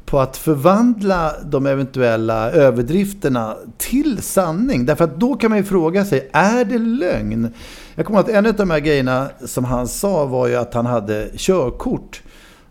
på 0.07 0.19
att 0.19 0.37
förvandla 0.37 1.33
de 1.45 1.65
eventuella 1.65 2.51
överdrifterna 2.51 3.57
till 3.77 4.21
sanning. 4.21 4.85
Därför 4.85 5.03
att 5.03 5.19
då 5.19 5.35
kan 5.35 5.49
man 5.49 5.57
ju 5.57 5.63
fråga 5.63 6.05
sig, 6.05 6.29
är 6.33 6.65
det 6.65 6.77
lögn? 6.77 7.53
Jag 7.95 8.05
kommer 8.05 8.19
ihåg 8.19 8.29
att 8.29 8.35
en 8.35 8.45
av 8.45 8.53
de 8.53 8.69
här 8.69 8.79
grejerna 8.79 9.29
som 9.45 9.63
han 9.63 9.87
sa 9.87 10.25
var 10.25 10.47
ju 10.47 10.55
att 10.55 10.73
han 10.73 10.85
hade 10.85 11.29
körkort 11.35 12.21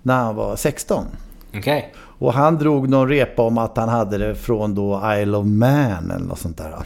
när 0.03 0.16
han 0.16 0.37
var 0.37 0.57
16. 0.57 1.05
Okej. 1.49 1.61
Okay. 1.61 1.83
Och 2.18 2.33
han 2.33 2.59
drog 2.59 2.88
någon 2.88 3.09
repa 3.09 3.42
om 3.42 3.59
att 3.59 3.76
han 3.76 3.88
hade 3.88 4.18
det 4.18 4.35
från 4.35 4.74
då 4.74 5.02
Isle 5.16 5.37
of 5.37 5.46
Man 5.46 6.11
eller 6.11 6.26
något 6.26 6.38
sånt 6.38 6.57
där. 6.57 6.74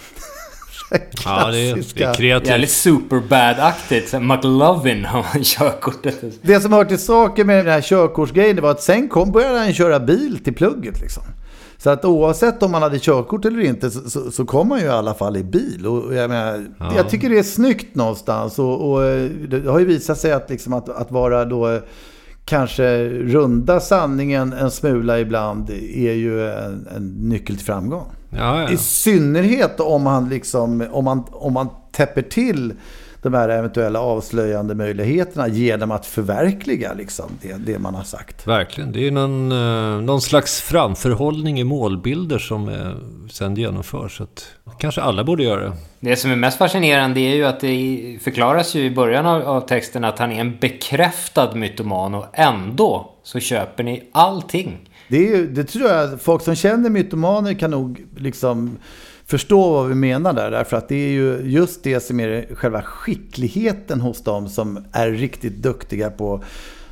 Ja, 1.25 1.51
det 1.51 1.71
är, 1.71 1.75
det 1.95 2.03
är 2.05 2.15
kreativt. 2.15 2.49
Jävligt 2.49 2.71
superbad-aktigt. 2.71 4.21
McLovin 4.21 5.05
har 5.05 5.27
man 5.35 5.43
körkortet. 5.45 6.43
Det 6.43 6.61
som 6.61 6.73
hör 6.73 6.85
till 6.85 6.99
saken 6.99 7.47
med 7.47 7.57
den 7.57 7.75
här 7.75 7.81
körkortsgrejen 7.81 8.63
var 8.63 8.71
att 8.71 8.83
sen 8.83 9.09
kom, 9.09 9.33
började 9.33 9.59
han 9.59 9.73
köra 9.73 10.01
bil 10.01 10.39
till 10.45 10.55
plugget 10.55 11.01
liksom. 11.01 11.23
Så 11.79 11.91
att 11.91 12.05
oavsett 12.05 12.63
om 12.63 12.71
man 12.71 12.83
hade 12.83 12.99
körkort 12.99 13.45
eller 13.45 13.61
inte 13.61 13.91
så, 13.91 14.11
så, 14.11 14.31
så 14.31 14.45
kom 14.45 14.69
man 14.69 14.79
ju 14.79 14.85
i 14.85 14.89
alla 14.89 15.15
fall 15.15 15.37
i 15.37 15.45
bil. 15.45 15.87
Och 15.87 16.15
jag, 16.15 16.31
menar, 16.31 16.67
ja. 16.79 16.93
jag 16.97 17.09
tycker 17.09 17.31
det 17.31 17.39
är 17.39 17.43
snyggt 17.43 17.95
någonstans. 17.95 18.59
Och, 18.59 18.93
och, 18.93 19.01
det 19.49 19.71
har 19.71 19.79
ju 19.79 19.85
visat 19.85 20.19
sig 20.19 20.33
att, 20.33 20.51
liksom 20.51 20.73
att, 20.73 20.89
att 20.89 21.11
vara 21.11 21.45
då 21.45 21.81
kanske 22.51 23.09
runda 23.09 23.81
sanningen 23.81 24.53
en 24.53 24.71
smula 24.71 25.21
ibland 25.21 25.71
är 25.95 26.13
ju 26.13 26.49
en, 26.51 26.89
en 26.97 27.07
nyckel 27.07 27.57
till 27.57 27.65
framgång. 27.65 28.07
Ja, 28.31 28.63
ja. 28.63 28.71
I 28.71 28.77
synnerhet 28.77 29.81
om 29.81 30.03
man, 30.03 30.29
liksom, 30.29 30.87
om, 30.91 31.05
man, 31.05 31.25
om 31.31 31.53
man 31.53 31.69
täpper 31.93 32.23
till 32.23 32.75
de 33.23 33.35
här 33.35 33.49
eventuella 33.49 34.01
avslöjande 34.01 34.75
möjligheterna 34.75 35.49
genom 35.49 35.91
att 35.91 36.07
förverkliga 36.07 36.95
liksom, 36.95 37.27
det, 37.43 37.73
det 37.73 37.79
man 37.79 37.95
har 37.95 38.03
sagt. 38.03 38.47
Verkligen. 38.47 38.93
Det 38.93 39.07
är 39.07 39.11
någon, 39.11 39.53
eh, 39.53 40.03
någon 40.03 40.21
slags 40.21 40.61
framförhållning 40.61 41.61
i 41.61 41.65
målbilder 41.65 42.39
som 42.39 42.69
eh, 42.69 42.77
sen 43.31 43.57
genomförs. 43.57 44.17
Så 44.17 44.23
att 44.23 44.47
kanske 44.79 45.01
alla 45.01 45.25
borde 45.25 45.43
göra 45.43 45.65
det. 45.65 45.73
Det 46.01 46.17
som 46.17 46.31
är 46.31 46.37
mest 46.37 46.59
fascinerande 46.59 47.21
är 47.21 47.35
ju 47.35 47.45
att 47.45 47.61
det 47.61 48.19
förklaras 48.23 48.75
ju 48.75 48.85
i 48.85 48.91
början 48.91 49.27
av, 49.27 49.43
av 49.43 49.61
texten 49.61 50.05
att 50.05 50.19
han 50.19 50.33
är 50.33 50.41
en 50.41 50.59
bekräftad 50.61 51.55
mytoman 51.55 52.15
och 52.15 52.27
ändå 52.33 53.15
så 53.23 53.41
köper 53.41 53.85
ni 53.85 54.09
allting. 54.13 54.91
Det, 55.09 55.17
är 55.17 55.37
ju, 55.37 55.47
det 55.47 55.65
tror 55.65 55.89
jag, 55.89 56.21
folk 56.21 56.43
som 56.43 56.55
känner 56.55 56.91
mytomaner 56.91 57.55
kan 57.55 57.71
nog 57.71 58.05
liksom 58.17 58.79
förstå 59.31 59.73
vad 59.73 59.89
vi 59.89 59.95
menar 59.95 60.33
där. 60.33 60.51
Därför 60.51 60.77
att 60.77 60.89
det 60.89 60.95
är 60.95 61.11
ju 61.11 61.41
just 61.45 61.83
det 61.83 62.01
som 62.01 62.21
är 62.21 62.55
själva 62.55 62.83
skickligheten 62.83 64.01
hos 64.01 64.23
dem 64.23 64.49
som 64.49 64.85
är 64.93 65.11
riktigt 65.11 65.63
duktiga 65.63 66.11
på 66.11 66.45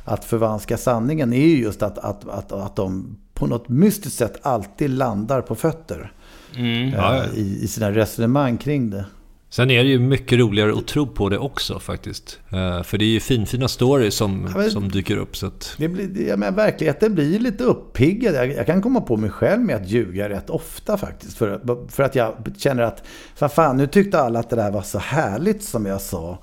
att 0.03 0.25
förvanska 0.25 0.77
sanningen. 0.77 1.33
är 1.33 1.47
ju 1.47 1.61
just 1.61 1.83
att, 1.83 1.97
att, 1.97 2.29
att, 2.29 2.51
att 2.51 2.75
de 2.75 3.17
på 3.33 3.47
något 3.47 3.69
mystiskt 3.69 4.17
sätt 4.17 4.39
alltid 4.41 4.89
landar 4.89 5.41
på 5.41 5.55
fötter. 5.55 6.11
Mm. 6.55 6.93
Äh, 6.93 7.23
i, 7.35 7.59
I 7.63 7.67
sina 7.67 7.91
resonemang 7.91 8.57
kring 8.57 8.89
det. 8.89 9.05
Sen 9.51 9.71
är 9.71 9.83
det 9.83 9.89
ju 9.89 9.99
mycket 9.99 10.39
roligare 10.39 10.73
att 10.73 10.87
tro 10.87 11.07
på 11.07 11.29
det 11.29 11.37
också 11.37 11.79
faktiskt. 11.79 12.39
Uh, 12.53 12.83
för 12.83 12.97
det 12.97 13.05
är 13.05 13.09
ju 13.09 13.19
finfina 13.19 13.67
stories 13.67 14.15
som, 14.15 14.47
ja, 14.51 14.57
men, 14.57 14.71
som 14.71 14.89
dyker 14.89 15.17
upp. 15.17 15.37
Så 15.37 15.47
att... 15.47 15.75
det 15.77 15.87
blir, 15.87 16.27
ja, 16.27 16.37
men 16.37 16.55
verkligheten 16.55 17.15
blir 17.15 17.39
lite 17.39 17.63
uppiggad. 17.63 18.35
Jag, 18.35 18.47
jag, 18.47 18.65
kan 18.65 18.81
komma 18.81 19.01
på 19.01 19.17
mig 19.17 19.29
själv 19.29 19.61
med 19.61 19.75
att 19.75 19.87
ljuga 19.87 20.29
rätt 20.29 20.49
ofta 20.49 20.97
faktiskt. 20.97 21.37
För, 21.37 21.87
för 21.91 22.03
att 22.03 22.15
jag 22.15 22.35
känner 22.57 22.83
att, 22.83 23.03
vad 23.39 23.51
fan, 23.51 23.77
nu 23.77 23.87
tyckte 23.87 24.19
alla 24.19 24.39
att 24.39 24.49
det 24.49 24.55
där 24.55 24.71
var 24.71 24.81
så 24.81 24.99
härligt 24.99 25.63
som 25.63 25.85
jag 25.85 26.01
sa. 26.01 26.39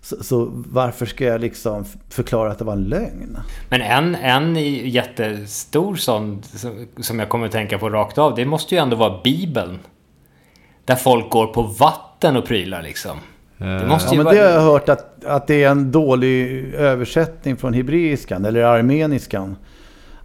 Så, 0.00 0.24
så, 0.24 0.48
varför 0.52 1.06
ska 1.06 1.24
jag 1.24 1.40
liksom 1.40 1.84
förklara 2.08 2.50
att 2.50 2.58
det 2.58 2.64
var 2.64 2.72
en 2.72 2.84
lögn? 2.84 3.38
Men 3.70 3.80
en, 3.80 4.14
en 4.14 4.56
jättestor 4.90 5.96
sån 5.96 6.42
som 7.00 7.18
jag 7.18 7.28
kommer 7.28 7.46
att 7.46 7.52
tänka 7.52 7.78
på 7.78 7.90
rakt 7.90 8.18
av, 8.18 8.34
det 8.34 8.44
måste 8.44 8.74
ju 8.74 8.80
ändå 8.80 8.96
vara 8.96 9.20
Bibeln. 9.24 9.78
Där 10.84 10.96
folk 10.96 11.30
går 11.30 11.46
på 11.46 11.62
vatten 11.62 12.07
och 12.24 12.44
prylar 12.44 12.82
liksom. 12.82 13.18
Det 13.58 13.86
måste 13.86 14.14
ja, 14.14 14.22
men 14.22 14.34
det 14.34 14.40
har 14.40 14.50
jag 14.50 14.60
hört 14.60 14.88
att, 14.88 15.24
att 15.24 15.46
det 15.46 15.64
är 15.64 15.70
en 15.70 15.92
dålig 15.92 16.64
översättning 16.74 17.56
från 17.56 17.74
hebreiskan 17.74 18.44
eller 18.44 18.62
armeniskan. 18.62 19.56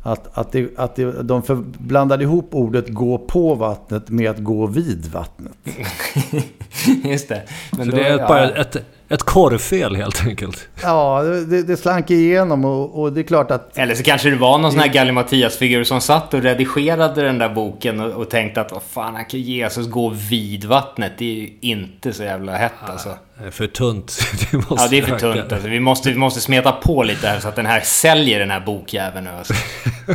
Att, 0.03 0.38
att, 0.38 0.51
det, 0.51 0.79
att 0.79 0.95
det, 0.95 1.23
de 1.23 1.43
för, 1.43 1.56
blandade 1.77 2.23
ihop 2.23 2.49
ordet 2.51 2.89
gå 2.89 3.17
på 3.17 3.56
vattnet 3.56 4.10
med 4.10 4.32
att 4.32 4.39
gå 4.39 4.65
vid 4.67 5.06
vattnet. 5.06 5.53
Just 7.03 7.29
det. 7.29 7.41
Men 7.71 7.86
Så 7.86 7.91
då, 7.91 7.97
det 7.97 8.08
är 8.08 8.17
ja. 8.17 8.27
bara 8.27 8.49
ett, 8.49 8.77
ett 9.13 9.23
korvfel 9.23 9.95
helt 9.95 10.26
enkelt. 10.26 10.67
Ja, 10.82 11.23
det, 11.23 11.63
det 11.63 11.78
slank 11.78 12.12
igenom 12.12 12.65
och, 12.65 13.02
och, 13.02 13.13
det 13.13 13.21
är 13.21 13.23
klart 13.23 13.52
att... 13.52 13.78
Eller 13.78 13.95
så 13.95 14.04
kanske 14.04 14.30
det 14.30 14.36
var 14.36 14.58
någon 14.58 14.71
sån 14.71 14.80
här 14.80 14.88
Galli 14.88 15.12
Mattias-figur 15.12 15.84
som 15.84 16.02
satt 16.02 16.34
och 16.34 16.41
redigerade 16.41 17.21
den 17.21 17.38
där 17.38 17.49
boken 17.49 17.99
och, 17.99 18.12
och 18.12 18.30
tänkte 18.30 18.62
att 18.62 18.71
vad 18.71 18.84
fan, 18.84 19.15
han 19.15 19.26
kan 19.26 19.41
Jesus 19.41 19.88
gå 19.88 20.10
vid 20.10 20.65
vattnet. 20.65 21.12
Det 21.17 21.26
är 21.26 21.36
ju 21.36 21.49
inte 21.62 22.13
så 22.13 22.23
jävla 22.23 22.56
hett 22.56 22.71
alltså. 22.86 23.10
Det 23.39 23.47
är 23.47 23.52
för 23.52 23.67
tunt. 23.67 24.19
Det 24.52 24.63
ja, 24.69 24.88
det 24.89 24.97
är 24.97 25.02
för 25.02 25.19
tunt 25.19 25.52
alltså. 25.52 25.67
Vi 25.67 25.80
måste, 25.80 26.10
vi 26.10 26.17
måste 26.17 26.41
smeta 26.41 26.71
på 26.71 27.04
lite 27.04 27.28
här 27.28 27.39
så 27.39 27.47
att 27.47 27.56
den 27.56 27.65
här 27.65 27.82
säljer 27.82 28.39
den 28.39 28.52
här 28.52 28.60
bokjäveln 28.60 29.26
nu 29.26 29.32
alltså. 29.32 29.54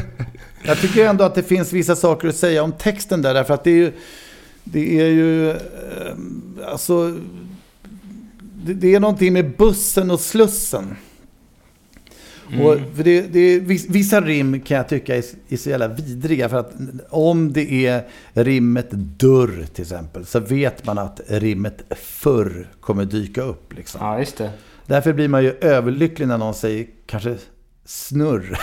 Jag 0.62 0.80
tycker 0.80 1.06
ändå 1.06 1.24
att 1.24 1.34
det 1.34 1.42
finns 1.42 1.72
vissa 1.72 1.96
saker 1.96 2.28
att 2.28 2.36
säga 2.36 2.62
om 2.62 2.72
texten 2.72 3.22
där, 3.22 3.34
därför 3.34 3.54
att 3.54 3.64
det 3.64 3.70
är 3.70 3.74
ju... 3.74 3.92
Det 4.64 5.00
är 5.00 5.06
ju... 5.06 5.56
Alltså 6.66 7.14
det 8.64 8.94
är 8.94 9.00
någonting 9.00 9.32
med 9.32 9.56
bussen 9.56 10.10
och 10.10 10.20
slussen. 10.20 10.96
Mm. 12.52 12.66
Och 12.66 12.78
för 12.96 13.04
det, 13.04 13.20
det 13.20 13.58
vissa 13.88 14.20
rim 14.20 14.60
kan 14.60 14.76
jag 14.76 14.88
tycka 14.88 15.16
är, 15.16 15.24
är 15.48 15.56
så 15.56 15.70
jävla 15.70 15.88
vidriga. 15.88 16.48
För 16.48 16.56
att 16.56 16.72
om 17.10 17.52
det 17.52 17.86
är 17.86 18.08
rimmet 18.32 18.90
dörr 18.90 19.66
till 19.74 19.82
exempel. 19.82 20.26
Så 20.26 20.40
vet 20.40 20.86
man 20.86 20.98
att 20.98 21.20
rimmet 21.28 21.82
förr 21.96 22.68
kommer 22.80 23.04
dyka 23.04 23.42
upp. 23.42 23.72
Liksom. 23.72 24.00
Ja, 24.04 24.18
just 24.18 24.36
det. 24.36 24.50
Därför 24.86 25.12
blir 25.12 25.28
man 25.28 25.44
ju 25.44 25.50
överlycklig 25.60 26.28
när 26.28 26.38
någon 26.38 26.54
säger 26.54 26.86
kanske 27.06 27.36
snurr. 27.84 28.58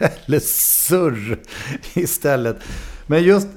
Eller 0.26 0.38
surr 0.38 1.38
istället. 1.94 2.56
Men 3.06 3.22
just 3.22 3.48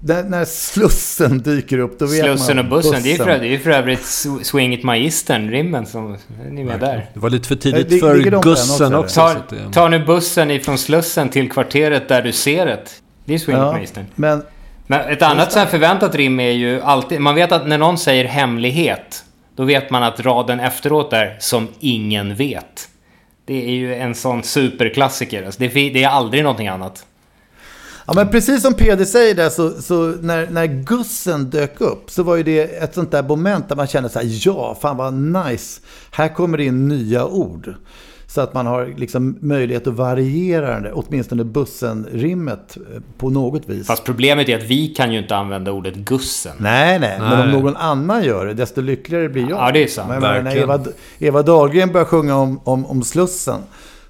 när 0.00 0.44
Slussen 0.44 1.38
dyker 1.38 1.78
upp, 1.78 1.98
då 1.98 2.06
vet 2.06 2.24
Slussen 2.24 2.56
man... 2.56 2.64
och 2.64 2.70
bussen, 2.70 2.90
bussen. 2.90 3.02
Det, 3.02 3.12
är 3.12 3.16
för, 3.16 3.38
det 3.38 3.54
är 3.54 3.58
för 3.58 3.70
övrigt 3.70 4.04
Swing 4.42 4.74
It 4.74 4.82
Magistern, 4.82 5.50
rimmen 5.50 5.86
som... 5.86 6.16
Ni 6.50 6.60
är 6.60 6.64
med 6.64 6.80
där. 6.80 7.10
Det 7.14 7.20
var 7.20 7.30
lite 7.30 7.48
för 7.48 7.56
tidigt 7.56 7.88
det, 7.88 7.98
för 7.98 8.42
Gussen 8.42 8.94
också. 8.94 9.20
också 9.20 9.44
ta, 9.48 9.72
ta 9.72 9.88
nu 9.88 10.04
bussen 10.04 10.50
ifrån 10.50 10.78
Slussen 10.78 11.28
till 11.28 11.50
kvarteret 11.50 12.08
där 12.08 12.22
du 12.22 12.32
ser 12.32 12.66
det. 12.66 12.80
Det 13.24 13.34
är 13.34 13.38
Swing 13.38 13.56
ja, 13.56 13.68
It 13.68 13.72
Magistern. 13.72 14.04
Men, 14.14 14.42
men 14.86 15.00
ett 15.00 15.22
annat 15.22 15.52
så 15.52 15.58
här 15.58 15.66
förväntat 15.66 16.14
rim 16.14 16.40
är 16.40 16.50
ju 16.50 16.80
alltid... 16.80 17.20
Man 17.20 17.34
vet 17.34 17.52
att 17.52 17.66
när 17.66 17.78
någon 17.78 17.98
säger 17.98 18.24
hemlighet, 18.24 19.24
då 19.56 19.64
vet 19.64 19.90
man 19.90 20.02
att 20.02 20.20
raden 20.20 20.60
efteråt 20.60 21.12
är 21.12 21.36
som 21.40 21.68
ingen 21.80 22.34
vet. 22.34 22.88
Det 23.44 23.68
är 23.68 23.72
ju 23.72 23.94
en 23.94 24.14
sån 24.14 24.42
superklassiker. 24.42 25.46
Alltså 25.46 25.60
det, 25.60 25.68
det 25.68 26.04
är 26.04 26.08
aldrig 26.08 26.42
någonting 26.42 26.68
annat. 26.68 27.06
Ja, 28.06 28.12
men 28.14 28.28
precis 28.28 28.62
som 28.62 28.74
Peder 28.74 29.04
säger 29.04 29.34
där, 29.34 29.48
så, 29.48 29.70
så, 29.82 30.14
när, 30.20 30.50
när 30.50 30.66
Gussen 30.66 31.50
dök 31.50 31.80
upp 31.80 32.10
så 32.10 32.22
var 32.22 32.36
ju 32.36 32.42
det 32.42 32.62
ett 32.62 32.94
sånt 32.94 33.10
där 33.10 33.22
moment 33.22 33.68
där 33.68 33.76
man 33.76 33.86
kände 33.86 34.08
så 34.08 34.18
här, 34.18 34.28
ja, 34.46 34.78
fan 34.80 34.96
vad 34.96 35.14
nice. 35.14 35.80
Här 36.10 36.34
kommer 36.34 36.58
det 36.58 36.64
in 36.64 36.88
nya 36.88 37.26
ord. 37.26 37.74
Så 38.26 38.40
att 38.40 38.54
man 38.54 38.66
har 38.66 38.94
liksom 38.96 39.38
möjlighet 39.40 39.86
att 39.86 39.94
variera 39.94 40.80
det, 40.80 40.92
åtminstone 40.92 41.44
bussen-rimmet 41.44 42.76
eh, 42.76 43.02
på 43.18 43.30
något 43.30 43.68
vis. 43.68 43.86
Fast 43.86 44.04
problemet 44.04 44.48
är 44.48 44.56
att 44.56 44.64
vi 44.64 44.88
kan 44.88 45.12
ju 45.12 45.18
inte 45.18 45.36
använda 45.36 45.72
ordet 45.72 45.94
gussen. 45.94 46.52
Nej, 46.58 46.98
nej, 46.98 47.18
nej. 47.20 47.30
men 47.30 47.40
om 47.40 47.50
någon 47.50 47.76
annan 47.76 48.24
gör 48.24 48.46
det, 48.46 48.54
desto 48.54 48.80
lyckligare 48.80 49.28
blir 49.28 49.50
jag. 49.50 49.58
Ja, 49.58 49.72
det 49.72 49.82
är 49.82 49.86
sant. 49.86 50.08
Men, 50.08 50.20
men 50.20 50.44
när 50.44 50.56
Eva, 50.56 50.84
Eva 51.18 51.42
Dahlgren 51.42 51.92
börjar 51.92 52.04
sjunga 52.04 52.36
om, 52.36 52.60
om, 52.64 52.86
om 52.86 53.02
Slussen 53.02 53.60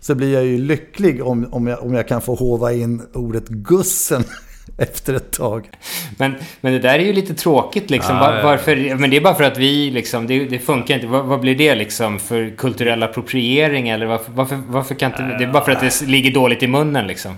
så 0.06 0.14
blir 0.14 0.34
jag 0.34 0.44
ju 0.44 0.58
lycklig 0.58 1.26
om, 1.26 1.48
om, 1.52 1.66
jag, 1.66 1.82
om 1.82 1.94
jag 1.94 2.08
kan 2.08 2.22
få 2.22 2.34
hova 2.34 2.72
in 2.72 3.02
ordet 3.12 3.48
gussen 3.48 4.24
efter 4.78 5.14
ett 5.14 5.32
tag. 5.32 5.70
Men, 6.18 6.34
men 6.60 6.72
det 6.72 6.78
där 6.78 6.98
är 6.98 7.04
ju 7.04 7.12
lite 7.12 7.34
tråkigt 7.34 7.90
liksom. 7.90 8.18
Var, 8.18 8.42
varför, 8.42 8.94
men 8.94 9.10
det 9.10 9.16
är 9.16 9.20
bara 9.20 9.34
för 9.34 9.44
att 9.44 9.58
vi 9.58 9.90
liksom, 9.90 10.26
det, 10.26 10.44
det 10.44 10.58
funkar 10.58 10.94
inte. 10.94 11.06
Vad, 11.06 11.24
vad, 11.24 11.40
blir 11.40 11.54
det 11.54 11.74
liksom 11.74 12.18
för 12.18 12.56
kulturell 12.56 13.02
appropriering 13.02 13.88
eller 13.88 14.06
varför, 14.06 14.32
varför, 14.32 14.58
varför 14.68 14.94
kan 14.94 15.10
inte, 15.10 15.22
det 15.22 15.44
är 15.44 15.52
bara 15.52 15.64
för 15.64 15.72
att 15.72 15.80
det 15.80 16.06
ligger 16.06 16.34
dåligt 16.34 16.62
i 16.62 16.66
munnen 16.66 17.06
liksom. 17.06 17.32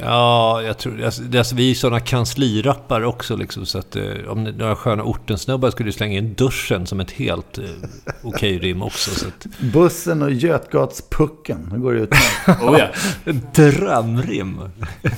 Ja, 0.00 0.62
jag 0.62 0.78
tror... 0.78 1.04
Alltså, 1.04 1.22
alltså, 1.38 1.54
vi 1.54 1.64
är 1.64 1.68
ju 1.68 1.74
sådana 1.74 2.00
kanslirappar 2.00 3.04
också 3.04 3.36
liksom, 3.36 3.66
så 3.66 3.78
att 3.78 3.96
eh, 3.96 4.04
om 4.28 4.44
några 4.44 4.76
sköna 4.76 5.02
ortensnubbar 5.02 5.70
skulle 5.70 5.92
slänga 5.92 6.18
in 6.18 6.34
duschen 6.34 6.86
som 6.86 7.00
ett 7.00 7.10
helt 7.10 7.58
eh, 7.58 7.64
okej 8.22 8.56
okay 8.56 8.58
rim 8.58 8.82
också. 8.82 9.10
Så 9.10 9.28
att... 9.28 9.46
Bussen 9.58 10.22
och 10.22 10.30
Götgatspucken, 10.30 11.68
hur 11.72 11.78
går 11.78 11.92
det 11.94 12.00
ut 12.00 12.10
oh, 12.62 12.78
ja. 12.78 13.32
Drömrim. 13.54 14.60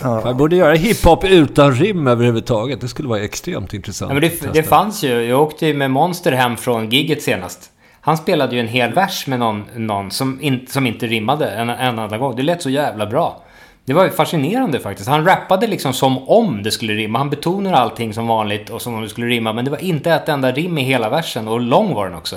Ja. 0.01 0.21
Man 0.25 0.37
borde 0.37 0.57
göra 0.57 0.75
hiphop 0.75 1.25
utan 1.25 1.75
rim 1.75 2.07
överhuvudtaget. 2.07 2.81
Det 2.81 2.89
skulle 2.89 3.09
vara 3.09 3.21
extremt 3.21 3.75
intressant. 3.75 4.11
Ja, 4.11 4.21
men 4.21 4.23
det, 4.23 4.53
det 4.53 4.63
fanns 4.63 5.05
ju. 5.05 5.23
Jag 5.23 5.43
åkte 5.43 5.67
ju 5.67 5.75
med 5.75 5.91
Monster 5.91 6.33
hem 6.33 6.57
från 6.57 6.91
gigget 6.91 7.23
senast. 7.23 7.71
Han 8.01 8.17
spelade 8.17 8.55
ju 8.55 8.61
en 8.61 8.69
hel 8.69 8.93
vers 8.93 9.27
med 9.27 9.39
någon, 9.39 9.65
någon 9.77 10.11
som, 10.11 10.41
in, 10.41 10.67
som 10.69 10.87
inte 10.87 11.07
rimmade 11.07 11.51
en, 11.51 11.71
en 11.71 11.99
enda 11.99 12.19
gång. 12.19 12.37
Det 12.37 12.43
lät 12.43 12.63
så 12.63 12.71
jävla 12.71 13.07
bra. 13.07 13.43
Det 13.85 13.93
var 13.93 14.05
ju 14.05 14.11
fascinerande 14.11 14.81
faktiskt. 14.81 15.09
Han 15.09 15.25
rappade 15.25 15.67
liksom 15.67 15.93
som 15.93 16.29
om 16.29 16.63
det 16.63 16.71
skulle 16.71 16.93
rimma. 16.93 17.19
Han 17.19 17.31
betonar 17.31 17.73
allting 17.73 18.15
som 18.15 18.27
vanligt 18.27 18.71
och 18.71 18.83
som 18.83 18.95
om 18.95 19.03
det 19.03 19.09
skulle 19.09 19.27
rimma. 19.27 19.53
Men 19.53 19.65
det 19.65 19.71
var 19.71 19.85
inte 19.85 20.11
ett 20.11 20.29
enda 20.29 20.53
rim 20.53 20.79
i 20.79 20.83
hela 20.83 21.09
versen 21.09 21.49
och 21.49 21.61
lång 21.61 21.95
var 21.95 22.07
den 22.07 22.15
också. 22.19 22.37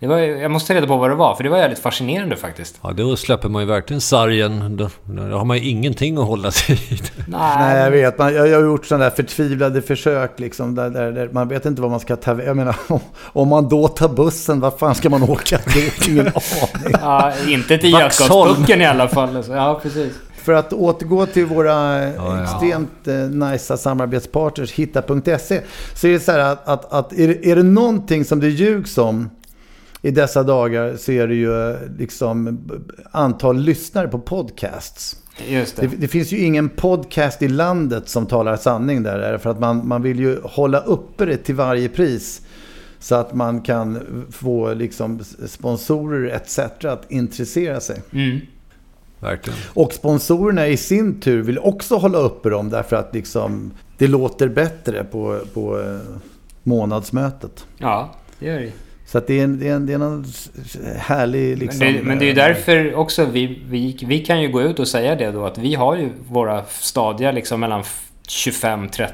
Det 0.00 0.06
var, 0.06 0.18
jag 0.18 0.50
måste 0.50 0.68
ta 0.68 0.74
reda 0.74 0.86
på 0.86 0.96
vad 0.96 1.10
det 1.10 1.14
var, 1.14 1.34
för 1.34 1.44
det 1.44 1.50
var 1.50 1.58
jävligt 1.58 1.78
fascinerande 1.78 2.36
faktiskt. 2.36 2.80
Ja, 2.82 2.92
då 2.92 3.16
släpper 3.16 3.48
man 3.48 3.62
ju 3.62 3.68
verkligen 3.68 4.00
sargen. 4.00 4.76
Då, 4.76 4.90
då 5.04 5.22
har 5.22 5.44
man 5.44 5.58
ju 5.58 5.70
ingenting 5.70 6.18
att 6.18 6.26
hålla 6.26 6.50
sig 6.50 6.74
i. 6.74 7.00
Nej, 7.26 7.78
jag 7.78 7.90
vet. 7.90 8.18
Man, 8.18 8.34
jag, 8.34 8.48
jag 8.48 8.56
har 8.56 8.64
gjort 8.64 8.86
sådana 8.86 9.04
där 9.04 9.10
förtvivlade 9.10 9.82
försök. 9.82 10.40
Liksom, 10.40 10.74
där, 10.74 10.90
där, 10.90 11.12
där 11.12 11.28
man 11.32 11.48
vet 11.48 11.66
inte 11.66 11.82
vad 11.82 11.90
man 11.90 12.00
ska 12.00 12.16
ta 12.16 12.42
Jag 12.42 12.56
menar, 12.56 12.76
om, 13.32 13.48
man 13.48 13.68
då 13.68 13.88
tar 13.88 14.08
bussen, 14.08 14.60
vad 14.60 14.78
fan 14.78 14.94
ska 14.94 15.10
man 15.10 15.22
åka? 15.22 15.58
Det 15.74 15.86
är 15.86 16.10
ingen 16.10 16.26
aning. 16.26 16.94
Ja, 17.00 17.32
inte 17.48 17.78
till 17.78 17.92
Götgatspucken 17.92 18.80
i 18.80 18.86
alla 18.86 19.08
fall. 19.08 19.36
Alltså. 19.36 19.52
Ja, 19.52 19.80
precis. 19.82 20.12
För 20.40 20.52
att 20.52 20.72
återgå 20.72 21.26
till 21.26 21.46
våra 21.46 22.08
ja, 22.14 22.42
extremt 22.42 23.08
eh, 23.08 23.14
nice 23.14 23.76
samarbetspartners, 23.76 24.72
hitta.se. 24.72 25.60
Så 25.94 26.06
är 26.06 26.12
det 26.12 26.20
så 26.20 26.32
här 26.32 26.38
att, 26.38 26.68
att, 26.68 26.92
att 26.92 27.12
är, 27.12 27.28
det, 27.28 27.50
är 27.50 27.56
det 27.56 27.62
någonting 27.62 28.24
som 28.24 28.40
det 28.40 28.48
ljugs 28.48 28.98
om 28.98 29.30
i 30.02 30.10
dessa 30.10 30.42
dagar 30.42 30.96
så 30.96 31.12
är 31.12 31.26
det 31.26 31.34
ju 31.34 31.76
liksom 31.98 32.58
antal 33.10 33.58
lyssnare 33.58 34.08
på 34.08 34.18
podcasts. 34.18 35.16
Det. 35.48 35.76
Det, 35.76 35.86
det. 35.86 36.08
finns 36.08 36.32
ju 36.32 36.38
ingen 36.38 36.68
podcast 36.68 37.42
i 37.42 37.48
landet 37.48 38.08
som 38.08 38.26
talar 38.26 38.56
sanning 38.56 39.02
där. 39.02 39.38
För 39.38 39.50
att 39.50 39.60
man, 39.60 39.88
man 39.88 40.02
vill 40.02 40.20
ju 40.20 40.40
hålla 40.42 40.80
uppe 40.80 41.24
det 41.24 41.36
till 41.36 41.54
varje 41.54 41.88
pris. 41.88 42.42
Så 42.98 43.14
att 43.14 43.34
man 43.34 43.60
kan 43.60 44.00
få 44.30 44.74
liksom 44.74 45.20
sponsorer 45.46 46.30
etc. 46.30 46.58
att 46.84 47.10
intressera 47.10 47.80
sig. 47.80 48.02
Mm. 48.12 48.40
Verkligen. 49.20 49.58
Och 49.74 49.92
sponsorerna 49.92 50.68
i 50.68 50.76
sin 50.76 51.20
tur 51.20 51.42
vill 51.42 51.58
också 51.58 51.96
hålla 51.96 52.18
uppe 52.18 52.50
dem 52.50 52.70
därför 52.70 52.96
att 52.96 53.14
liksom, 53.14 53.70
det 53.98 54.06
låter 54.06 54.48
bättre 54.48 55.04
på, 55.04 55.40
på 55.54 55.80
eh, 55.80 56.20
månadsmötet. 56.62 57.66
Ja, 57.78 58.14
det 58.38 58.46
gör 58.46 58.60
det. 58.60 58.72
Så 59.06 59.18
att 59.18 59.26
det 59.26 59.40
är, 59.40 59.44
en, 59.44 59.58
det, 59.58 59.68
är 59.68 59.74
en, 59.74 59.86
det 59.86 59.92
är 59.92 59.98
någon 59.98 60.24
härlig... 60.96 61.58
Liksom, 61.58 61.86
men, 61.86 61.94
det, 61.94 62.02
men 62.02 62.18
det 62.18 62.24
är 62.24 62.26
ju 62.26 62.34
därför 62.34 62.94
också 62.94 63.24
vi, 63.24 63.62
vi, 63.68 63.98
vi 64.02 64.24
kan 64.24 64.42
ju 64.42 64.48
gå 64.48 64.62
ut 64.62 64.78
och 64.78 64.88
säga 64.88 65.16
det 65.16 65.30
då 65.30 65.46
att 65.46 65.58
vi 65.58 65.74
har 65.74 65.96
ju 65.96 66.08
våra 66.28 66.64
stadiga 66.64 67.32
liksom 67.32 67.60
mellan 67.60 67.82
25-30 68.28 69.08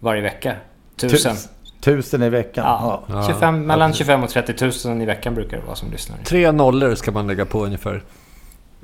varje 0.00 0.22
vecka. 0.22 0.56
Tusen. 0.96 1.36
Tusen 1.80 2.22
i 2.22 2.28
veckan? 2.28 2.64
Ja, 2.64 3.04
ja. 3.08 3.26
25, 3.28 3.66
mellan 3.66 3.92
25 3.92 4.24
och 4.24 4.30
30 4.30 4.52
tusen 4.52 5.02
i 5.02 5.04
veckan 5.04 5.34
brukar 5.34 5.56
det 5.56 5.62
vara 5.66 5.76
som 5.76 5.90
lyssnar. 5.90 6.18
Tre 6.24 6.52
nollor 6.52 6.94
ska 6.94 7.10
man 7.10 7.26
lägga 7.26 7.44
på 7.44 7.64
ungefär. 7.64 8.02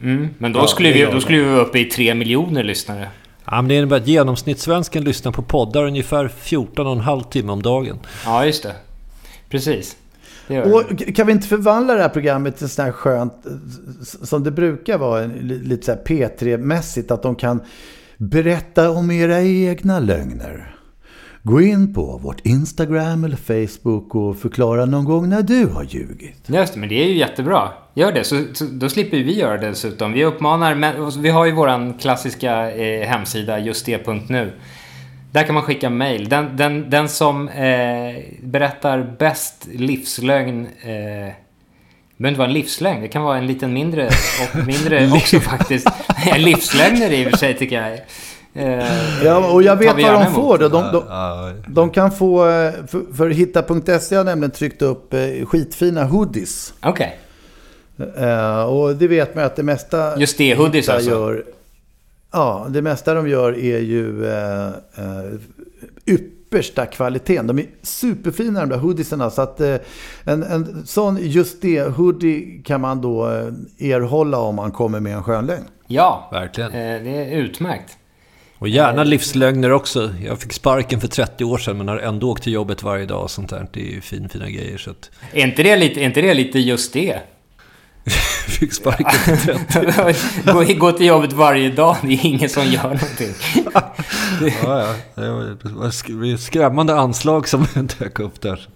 Mm, 0.02 0.28
men 0.38 0.52
då, 0.52 0.60
ja, 0.60 0.66
skulle 0.66 0.92
vi, 0.92 1.02
då 1.02 1.20
skulle 1.20 1.38
vi 1.38 1.44
vara 1.44 1.60
uppe 1.60 1.78
i 1.78 1.84
3 1.84 2.14
miljoner 2.14 2.62
lyssnare. 2.62 3.08
Ja, 3.44 3.62
men 3.62 3.68
det 3.68 3.74
innebär 3.74 3.96
att 3.96 4.08
genomsnittssvensken 4.08 5.04
lyssnar 5.04 5.32
på 5.32 5.42
poddar 5.42 5.84
ungefär 5.84 6.28
14,5 6.28 7.30
timme 7.30 7.52
om 7.52 7.62
dagen. 7.62 7.98
Ja, 8.24 8.46
just 8.46 8.62
det. 8.62 8.74
Precis. 9.48 9.96
Och 10.48 11.14
kan 11.14 11.26
vi 11.26 11.32
inte 11.32 11.48
förvandla 11.48 11.94
det 11.94 12.02
här 12.02 12.08
programmet 12.08 12.58
till 12.58 12.68
sånt 12.68 12.86
här 12.86 12.92
skönt, 12.92 13.32
som 14.22 14.44
det 14.44 14.50
brukar 14.50 14.98
vara, 14.98 15.26
lite 15.42 15.86
så 15.86 15.92
P3-mässigt, 15.92 17.12
att 17.12 17.22
de 17.22 17.34
kan 17.34 17.60
berätta 18.16 18.90
om 18.90 19.10
era 19.10 19.42
egna 19.42 19.98
lögner. 19.98 20.76
Gå 21.42 21.60
in 21.60 21.94
på 21.94 22.18
vårt 22.22 22.46
Instagram 22.46 23.24
eller 23.24 23.36
Facebook 23.36 24.14
och 24.14 24.36
förklara 24.36 24.84
någon 24.84 25.04
gång 25.04 25.28
när 25.28 25.42
du 25.42 25.66
har 25.66 25.84
ljugit. 25.84 26.36
Just 26.46 26.74
det, 26.74 26.80
men 26.80 26.88
det 26.88 27.02
är 27.02 27.06
ju 27.06 27.16
jättebra. 27.16 27.68
Gör 27.94 28.12
det, 28.12 28.24
så, 28.24 28.44
så 28.52 28.64
då 28.64 28.88
slipper 28.88 29.16
vi 29.16 29.38
göra 29.38 29.58
det 29.58 29.68
dessutom. 29.68 30.12
Vi 30.12 30.24
uppmanar, 30.24 31.20
vi 31.20 31.28
har 31.28 31.44
ju 31.44 31.52
våran 31.52 31.94
klassiska 31.94 32.70
eh, 32.70 33.08
hemsida, 33.08 33.58
justd.nu. 33.58 34.52
Där 35.32 35.42
kan 35.42 35.54
man 35.54 35.64
skicka 35.64 35.90
mail. 35.90 36.28
Den, 36.28 36.56
den, 36.56 36.90
den 36.90 37.08
som 37.08 37.48
eh, 37.48 38.22
berättar 38.42 39.16
bäst 39.18 39.68
livslögn 39.72 40.66
eh, 40.82 41.34
det 42.20 42.22
behöver 42.22 42.32
inte 42.32 42.38
vara 42.38 42.48
en 42.48 42.54
livslögn, 42.54 43.02
det 43.02 43.08
kan 43.08 43.22
vara 43.22 43.38
en 43.38 43.46
liten 43.46 43.72
mindre 43.72 44.06
och 44.06 44.66
mindre 44.66 45.10
också 45.12 45.40
faktiskt. 45.40 45.88
Livslögner 46.36 47.12
i 47.12 47.26
och 47.26 47.30
för 47.30 47.36
sig 47.36 47.54
tycker 47.54 47.82
jag. 47.82 48.00
Eh, 48.54 49.24
ja, 49.24 49.52
och 49.52 49.62
jag 49.62 49.76
vet 49.76 50.02
vad 50.02 50.24
de 50.24 50.34
får 50.34 50.58
då. 50.58 50.68
De, 50.68 50.92
de, 50.92 51.62
de, 51.66 51.90
kan 51.90 52.12
få, 52.12 52.48
eh, 52.48 52.72
för, 52.86 53.16
för 53.16 53.30
hitta.se 53.30 54.16
har 54.16 54.24
nämligen 54.24 54.50
tryckt 54.50 54.82
upp 54.82 55.14
eh, 55.14 55.46
skitfina 55.46 56.04
hoodies. 56.04 56.74
Okej. 56.80 56.90
Okay. 56.90 57.08
Eh, 58.16 58.62
och 58.62 58.96
det 58.96 59.08
vet 59.08 59.34
man 59.34 59.44
att 59.44 59.56
det 59.56 59.62
mesta... 59.62 60.20
Just 60.20 60.38
det, 60.38 60.54
hoodies 60.54 60.88
alltså? 60.88 61.10
Gör, 61.10 61.44
Ja, 62.32 62.66
det 62.70 62.82
mesta 62.82 63.14
de 63.14 63.28
gör 63.28 63.58
är 63.58 63.78
ju 63.78 64.26
eh, 64.26 64.68
eh, 64.68 65.32
yppersta 66.06 66.86
kvaliteten. 66.86 67.46
De 67.46 67.58
är 67.58 67.66
superfina 67.82 68.60
de 68.60 68.68
där 68.68 68.76
hoodiesarna. 68.76 69.30
Så 69.30 69.42
att 69.42 69.60
en, 69.60 70.42
en 70.42 70.86
sån 70.86 71.18
just 71.20 71.62
det 71.62 71.82
hoodie 71.82 72.62
kan 72.64 72.80
man 72.80 73.00
då 73.00 73.26
erhålla 73.78 74.38
om 74.38 74.54
man 74.54 74.72
kommer 74.72 75.00
med 75.00 75.14
en 75.14 75.22
skönlögn. 75.22 75.64
Ja, 75.86 76.28
verkligen. 76.32 76.72
Det 76.72 77.10
är 77.10 77.36
utmärkt. 77.36 77.96
Och 78.60 78.68
gärna 78.68 79.04
livslögner 79.04 79.72
också. 79.72 80.10
Jag 80.24 80.38
fick 80.38 80.52
sparken 80.52 81.00
för 81.00 81.08
30 81.08 81.44
år 81.44 81.58
sedan 81.58 81.78
men 81.78 81.88
har 81.88 81.98
ändå 81.98 82.30
åkt 82.30 82.42
till 82.42 82.52
jobbet 82.52 82.82
varje 82.82 83.06
dag 83.06 83.22
och 83.22 83.30
sånt 83.30 83.50
där. 83.50 83.66
Det 83.72 83.80
är 83.80 83.92
ju 83.92 84.00
fin, 84.00 84.28
fina 84.28 84.50
grejer. 84.50 84.78
Så 84.78 84.90
att... 84.90 85.10
är, 85.32 85.46
inte 85.46 85.62
det 85.62 85.76
lite, 85.76 86.00
är 86.00 86.04
inte 86.04 86.20
det 86.20 86.34
lite 86.34 86.58
just 86.58 86.92
det? 86.92 87.20
Fick 88.48 88.72
sparken 88.72 89.48
gå, 90.44 90.64
gå 90.78 90.92
till 90.92 91.06
jobbet 91.06 91.32
varje 91.32 91.70
dag, 91.70 91.96
det 92.02 92.08
är 92.08 92.26
ingen 92.26 92.48
som 92.48 92.64
gör 92.66 92.82
någonting. 92.82 93.34
ja, 94.62 94.94
ja. 95.14 95.22
Det 95.62 95.68
var 95.72 96.34
ett 96.34 96.40
skrämmande 96.40 96.94
anslag 96.94 97.48
som 97.48 97.66
dök 97.98 98.18
upp 98.18 98.40
där. 98.40 98.68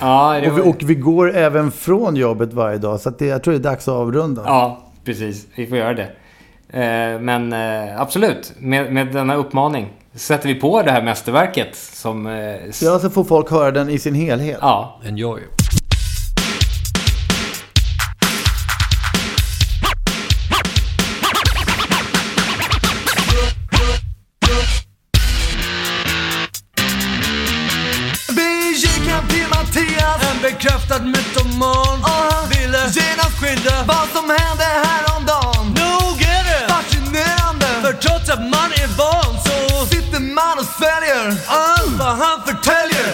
Ja, 0.00 0.26
var... 0.26 0.50
och, 0.50 0.58
vi, 0.58 0.62
och, 0.62 0.76
vi, 0.90 0.94
går 0.94 1.36
även 1.36 1.70
från 1.70 2.16
jobbet 2.16 2.52
varje 2.52 2.78
dag, 2.78 3.00
så 3.00 3.10
det, 3.10 3.26
jag 3.26 3.42
tror 3.42 3.54
det 3.54 3.60
är 3.60 3.62
dags 3.62 3.88
att 3.88 3.94
avrunda. 3.94 4.42
Ja, 4.46 4.92
precis. 5.04 5.46
Vi 5.54 5.66
får 5.66 5.78
göra 5.78 5.94
det. 5.94 6.10
Eh, 6.72 7.20
men 7.20 7.52
eh, 7.52 8.00
absolut, 8.00 8.52
med, 8.58 8.92
med 8.92 9.12
denna 9.12 9.34
uppmaning 9.34 9.92
sätter 10.14 10.48
vi 10.48 10.54
på 10.54 10.82
det 10.82 10.90
här 10.90 11.02
mästerverket 11.02 11.76
som... 11.76 12.26
Eh, 12.26 12.32
ja, 12.82 12.98
så 12.98 13.10
får 13.10 13.24
folk 13.24 13.50
höra 13.50 13.70
den 13.70 13.90
i 13.90 13.98
sin 13.98 14.14
helhet. 14.14 14.58
Ja. 14.60 15.00
Enjoy. 15.04 15.40
Skildra 33.50 33.82
vad 33.86 34.08
som 34.14 34.30
hände 34.30 34.64
häromdagen. 34.88 35.66
Nog 35.66 36.22
är 36.22 36.42
det 36.50 36.72
fascinerande. 36.72 37.66
För 37.82 37.92
trots 37.92 38.30
att 38.30 38.40
man 38.40 38.70
är 38.82 38.88
van 38.98 39.32
så 39.46 39.86
sitter 39.86 40.20
man 40.20 40.58
och 40.58 40.68
sväljer 40.78 41.26
allt 41.46 41.98
vad 41.98 42.16
han 42.24 42.38
förtäljer. 42.46 43.10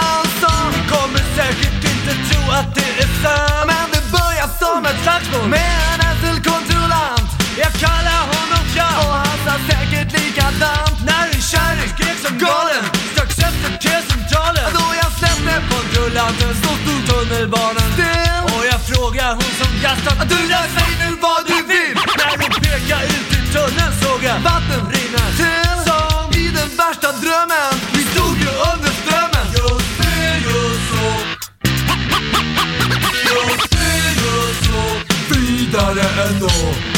Han 0.00 0.24
sa, 0.40 0.52
ni 0.74 0.82
kommer 0.94 1.22
säkert 1.36 1.84
inte 1.92 2.12
tro 2.28 2.42
att 2.50 2.74
det 2.74 2.90
är 3.02 3.10
sant. 3.22 3.66
Men 3.66 3.86
det 3.94 4.04
börjar 4.18 4.48
som 4.60 4.84
ett 4.86 5.02
slagsmål. 5.02 5.48
Med 5.48 5.80
en 5.94 6.00
SL-kontrollant 6.20 7.30
Jag 7.58 7.72
kallar 7.72 8.20
honom 8.32 8.62
Fjall 8.74 9.28
säkert 9.70 10.12
likadant. 10.20 10.96
När 11.06 11.26
en 11.34 11.42
kärring 11.52 12.07
kontrollanten 16.18 16.54
så 16.62 16.68
stod 16.82 17.00
tunnelbanan. 17.08 17.92
Still. 17.92 18.54
Och 18.54 18.64
jag 18.72 18.80
frågar 18.90 19.30
hon 19.32 19.52
som 19.60 19.72
gastat 19.82 20.28
Du 20.28 20.48
där, 20.48 20.66
säg 20.76 20.92
nu 21.02 21.16
vad 21.20 21.46
du 21.46 21.56
vill. 21.72 21.94
När 22.20 22.34
hon 22.42 22.52
pekar 22.62 23.02
ut 23.02 23.30
i 23.38 23.52
tunneln 23.52 23.92
såg 24.02 24.20
jag 24.24 24.38
vatten 24.40 24.82
rinna 24.94 25.24
till. 25.38 25.76
Som 25.86 26.40
i 26.40 26.48
den 26.58 26.70
värsta 26.82 27.10
drömmen. 27.22 27.72
Vi 27.92 28.02
stod 28.12 28.36
ju 28.44 28.50
under 28.70 28.92
strömmen. 29.00 29.46
Just 29.58 29.90
det, 30.00 30.30
just 30.48 30.84
så. 30.90 31.04
Just 33.30 33.70
det, 33.70 33.98
just 34.24 34.64
så. 34.66 34.82
Vidare 35.34 36.04
ändå 36.26 36.97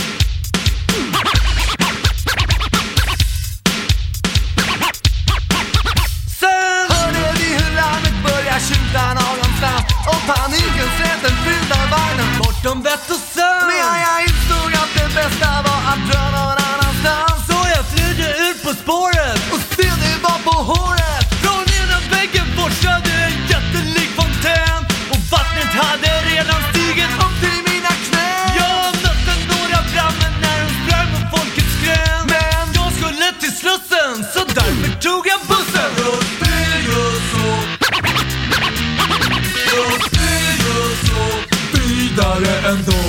ändå. 42.70 43.02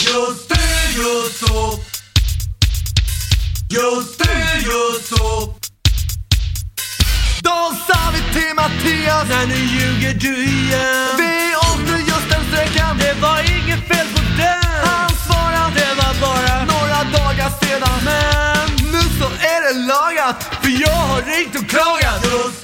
Just 0.00 0.48
det, 0.48 0.92
just 0.96 1.38
så. 1.38 1.78
Just 3.70 4.18
det, 4.18 4.58
just 4.64 5.08
så. 5.08 5.54
Då 7.42 7.76
sa 7.86 7.98
vi 8.12 8.18
till 8.34 8.54
Mattias. 8.56 9.26
Nej, 9.28 9.46
nu 9.46 9.54
ljuger 9.54 10.14
du 10.14 10.44
igen. 10.44 11.08
Vi 11.18 11.54
åkte 11.56 11.92
just 12.10 12.30
den 12.30 12.44
sträckan. 12.48 12.98
Det 12.98 13.16
var 13.20 13.38
inget 13.38 13.88
fel 13.88 14.06
på 14.14 14.20
den. 14.38 14.64
Han 14.84 15.10
svarade. 15.26 15.74
Det 15.74 15.94
var 15.96 16.14
bara 16.20 16.64
några 16.64 17.00
dagar 17.18 17.50
sedan. 17.60 17.98
Men 18.04 18.92
nu 18.92 19.00
så 19.18 19.26
är 19.26 19.60
det 19.66 19.86
lagat. 19.86 20.36
För 20.62 20.82
jag 20.82 21.00
har 21.10 21.22
ringt 21.22 21.56
och 21.56 21.68
klagat. 21.68 22.24
Just 22.24 22.63